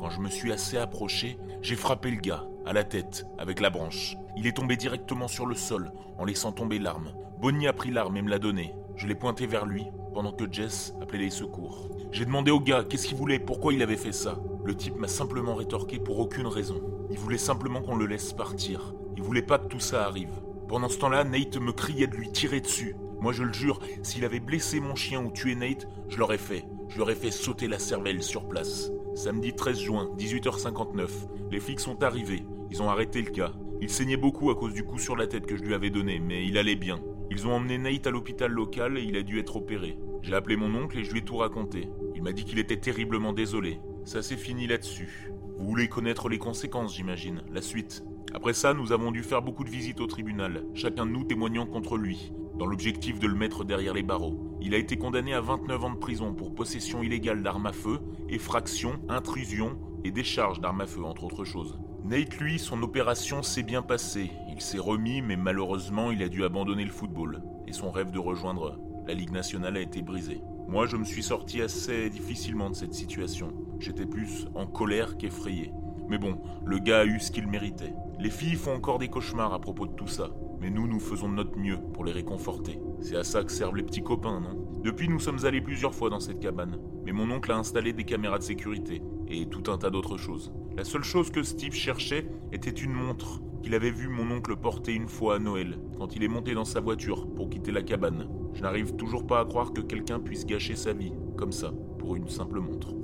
Quand 0.00 0.08
je 0.08 0.20
me 0.20 0.30
suis 0.30 0.52
assez 0.52 0.78
approché, 0.78 1.38
j'ai 1.60 1.76
frappé 1.76 2.10
le 2.10 2.22
gars 2.22 2.46
à 2.64 2.72
la 2.72 2.84
tête 2.84 3.26
avec 3.36 3.60
la 3.60 3.68
branche. 3.68 4.16
Il 4.38 4.46
est 4.46 4.56
tombé 4.56 4.78
directement 4.78 5.28
sur 5.28 5.44
le 5.44 5.54
sol 5.54 5.92
en 6.16 6.24
laissant 6.24 6.52
tomber 6.52 6.78
l'arme. 6.78 7.12
Bonnie 7.40 7.68
a 7.68 7.72
pris 7.72 7.92
l'arme 7.92 8.16
et 8.16 8.22
me 8.22 8.30
l'a 8.30 8.40
donnée. 8.40 8.74
Je 8.96 9.06
l'ai 9.06 9.14
pointé 9.14 9.46
vers 9.46 9.64
lui 9.64 9.86
pendant 10.12 10.32
que 10.32 10.52
Jess 10.52 10.92
appelait 11.00 11.20
les 11.20 11.30
secours. 11.30 11.88
J'ai 12.10 12.24
demandé 12.24 12.50
au 12.50 12.58
gars 12.58 12.82
qu'est-ce 12.82 13.06
qu'il 13.06 13.16
voulait, 13.16 13.38
pourquoi 13.38 13.72
il 13.72 13.80
avait 13.80 13.96
fait 13.96 14.10
ça. 14.10 14.40
Le 14.64 14.74
type 14.74 14.96
m'a 14.96 15.06
simplement 15.06 15.54
rétorqué 15.54 16.00
pour 16.00 16.18
aucune 16.18 16.48
raison. 16.48 16.82
Il 17.12 17.18
voulait 17.18 17.38
simplement 17.38 17.80
qu'on 17.80 17.94
le 17.94 18.06
laisse 18.06 18.32
partir. 18.32 18.92
Il 19.16 19.22
voulait 19.22 19.42
pas 19.42 19.60
que 19.60 19.68
tout 19.68 19.78
ça 19.78 20.04
arrive. 20.04 20.42
Pendant 20.66 20.88
ce 20.88 20.98
temps-là, 20.98 21.22
Nate 21.22 21.58
me 21.58 21.70
criait 21.70 22.08
de 22.08 22.16
lui 22.16 22.32
tirer 22.32 22.60
dessus. 22.60 22.96
Moi, 23.20 23.32
je 23.32 23.44
le 23.44 23.52
jure, 23.52 23.78
s'il 24.02 24.24
avait 24.24 24.40
blessé 24.40 24.80
mon 24.80 24.96
chien 24.96 25.24
ou 25.24 25.30
tué 25.30 25.54
Nate, 25.54 25.86
je 26.08 26.18
l'aurais 26.18 26.38
fait. 26.38 26.64
Je 26.88 26.98
l'aurais 26.98 27.14
fait 27.14 27.30
sauter 27.30 27.68
la 27.68 27.78
cervelle 27.78 28.24
sur 28.24 28.48
place. 28.48 28.90
Samedi 29.14 29.52
13 29.52 29.78
juin, 29.78 30.10
18h59, 30.18 31.08
les 31.52 31.60
flics 31.60 31.78
sont 31.78 32.02
arrivés. 32.02 32.42
Ils 32.72 32.82
ont 32.82 32.90
arrêté 32.90 33.22
le 33.22 33.30
cas. 33.30 33.52
Il 33.80 33.90
saignait 33.90 34.16
beaucoup 34.16 34.50
à 34.50 34.56
cause 34.56 34.74
du 34.74 34.82
coup 34.82 34.98
sur 34.98 35.14
la 35.14 35.28
tête 35.28 35.46
que 35.46 35.56
je 35.56 35.62
lui 35.62 35.74
avais 35.74 35.90
donné, 35.90 36.18
mais 36.18 36.44
il 36.44 36.58
allait 36.58 36.74
bien. 36.74 36.98
Ils 37.30 37.46
ont 37.46 37.52
emmené 37.52 37.78
Nate 37.78 38.06
à 38.06 38.10
l'hôpital 38.10 38.50
local 38.50 38.96
et 38.96 39.02
il 39.02 39.16
a 39.16 39.22
dû 39.22 39.38
être 39.38 39.56
opéré. 39.56 39.98
J'ai 40.22 40.34
appelé 40.34 40.56
mon 40.56 40.74
oncle 40.74 40.98
et 40.98 41.04
je 41.04 41.12
lui 41.12 41.20
ai 41.20 41.24
tout 41.24 41.36
raconté. 41.36 41.88
Il 42.14 42.22
m'a 42.22 42.32
dit 42.32 42.44
qu'il 42.44 42.58
était 42.58 42.80
terriblement 42.80 43.32
désolé. 43.32 43.80
Ça 44.04 44.22
s'est 44.22 44.36
fini 44.36 44.66
là-dessus. 44.66 45.30
Vous 45.58 45.66
voulez 45.66 45.88
connaître 45.88 46.28
les 46.28 46.38
conséquences, 46.38 46.96
j'imagine, 46.96 47.42
la 47.52 47.60
suite. 47.60 48.02
Après 48.32 48.52
ça, 48.52 48.74
nous 48.74 48.92
avons 48.92 49.10
dû 49.10 49.22
faire 49.22 49.42
beaucoup 49.42 49.64
de 49.64 49.70
visites 49.70 50.00
au 50.00 50.06
tribunal, 50.06 50.64
chacun 50.74 51.06
de 51.06 51.10
nous 51.10 51.24
témoignant 51.24 51.66
contre 51.66 51.96
lui, 51.96 52.32
dans 52.58 52.66
l'objectif 52.66 53.18
de 53.18 53.26
le 53.26 53.34
mettre 53.34 53.64
derrière 53.64 53.94
les 53.94 54.02
barreaux. 54.02 54.56
Il 54.60 54.74
a 54.74 54.78
été 54.78 54.96
condamné 54.96 55.34
à 55.34 55.40
29 55.40 55.84
ans 55.84 55.90
de 55.90 55.98
prison 55.98 56.34
pour 56.34 56.54
possession 56.54 57.02
illégale 57.02 57.42
d'armes 57.42 57.66
à 57.66 57.72
feu, 57.72 58.00
effraction, 58.28 59.00
intrusion 59.08 59.78
et 60.04 60.10
décharge 60.10 60.60
d'armes 60.60 60.82
à 60.82 60.86
feu, 60.86 61.04
entre 61.04 61.24
autres 61.24 61.44
choses. 61.44 61.78
Nate, 62.04 62.38
lui, 62.38 62.58
son 62.58 62.82
opération 62.82 63.42
s'est 63.42 63.62
bien 63.62 63.82
passée. 63.82 64.30
Il 64.48 64.60
s'est 64.60 64.78
remis, 64.78 65.20
mais 65.20 65.36
malheureusement, 65.36 66.10
il 66.10 66.22
a 66.22 66.28
dû 66.28 66.44
abandonner 66.44 66.84
le 66.84 66.90
football. 66.90 67.42
Et 67.66 67.72
son 67.72 67.90
rêve 67.90 68.10
de 68.10 68.18
rejoindre 68.18 68.78
la 69.06 69.14
Ligue 69.14 69.32
nationale 69.32 69.76
a 69.76 69.80
été 69.80 70.00
brisé. 70.00 70.40
Moi, 70.68 70.86
je 70.86 70.96
me 70.96 71.04
suis 71.04 71.22
sorti 71.22 71.60
assez 71.60 72.08
difficilement 72.08 72.70
de 72.70 72.76
cette 72.76 72.94
situation. 72.94 73.52
J'étais 73.80 74.06
plus 74.06 74.46
en 74.54 74.66
colère 74.66 75.16
qu'effrayé. 75.16 75.72
Mais 76.08 76.18
bon, 76.18 76.40
le 76.64 76.78
gars 76.78 77.00
a 77.00 77.04
eu 77.04 77.18
ce 77.20 77.30
qu'il 77.30 77.48
méritait. 77.48 77.94
Les 78.18 78.30
filles 78.30 78.54
font 78.54 78.74
encore 78.74 78.98
des 78.98 79.08
cauchemars 79.08 79.52
à 79.52 79.60
propos 79.60 79.86
de 79.86 79.92
tout 79.92 80.06
ça. 80.06 80.30
Mais 80.60 80.70
nous, 80.70 80.86
nous 80.86 81.00
faisons 81.00 81.28
de 81.28 81.34
notre 81.34 81.58
mieux 81.58 81.78
pour 81.92 82.04
les 82.04 82.12
réconforter. 82.12 82.80
C'est 83.00 83.16
à 83.16 83.24
ça 83.24 83.44
que 83.44 83.52
servent 83.52 83.76
les 83.76 83.82
petits 83.82 84.02
copains, 84.02 84.40
non? 84.40 84.80
Depuis, 84.82 85.08
nous 85.08 85.20
sommes 85.20 85.44
allés 85.44 85.60
plusieurs 85.60 85.94
fois 85.94 86.10
dans 86.10 86.20
cette 86.20 86.40
cabane. 86.40 86.78
Mais 87.04 87.12
mon 87.12 87.30
oncle 87.30 87.52
a 87.52 87.56
installé 87.56 87.92
des 87.92 88.04
caméras 88.04 88.38
de 88.38 88.44
sécurité 88.44 89.02
et 89.30 89.46
tout 89.46 89.70
un 89.70 89.78
tas 89.78 89.90
d'autres 89.90 90.16
choses. 90.16 90.52
La 90.76 90.84
seule 90.84 91.04
chose 91.04 91.30
que 91.30 91.42
Steve 91.42 91.74
cherchait 91.74 92.26
était 92.52 92.70
une 92.70 92.92
montre 92.92 93.40
qu'il 93.62 93.74
avait 93.74 93.90
vu 93.90 94.08
mon 94.08 94.30
oncle 94.30 94.56
porter 94.56 94.94
une 94.94 95.08
fois 95.08 95.36
à 95.36 95.38
Noël, 95.38 95.78
quand 95.98 96.14
il 96.16 96.22
est 96.22 96.28
monté 96.28 96.54
dans 96.54 96.64
sa 96.64 96.80
voiture 96.80 97.26
pour 97.34 97.50
quitter 97.50 97.72
la 97.72 97.82
cabane. 97.82 98.28
Je 98.54 98.62
n'arrive 98.62 98.94
toujours 98.96 99.26
pas 99.26 99.40
à 99.40 99.44
croire 99.44 99.72
que 99.72 99.80
quelqu'un 99.80 100.20
puisse 100.20 100.46
gâcher 100.46 100.76
sa 100.76 100.92
vie, 100.92 101.12
comme 101.36 101.52
ça, 101.52 101.72
pour 101.98 102.16
une 102.16 102.28
simple 102.28 102.60
montre. 102.60 102.94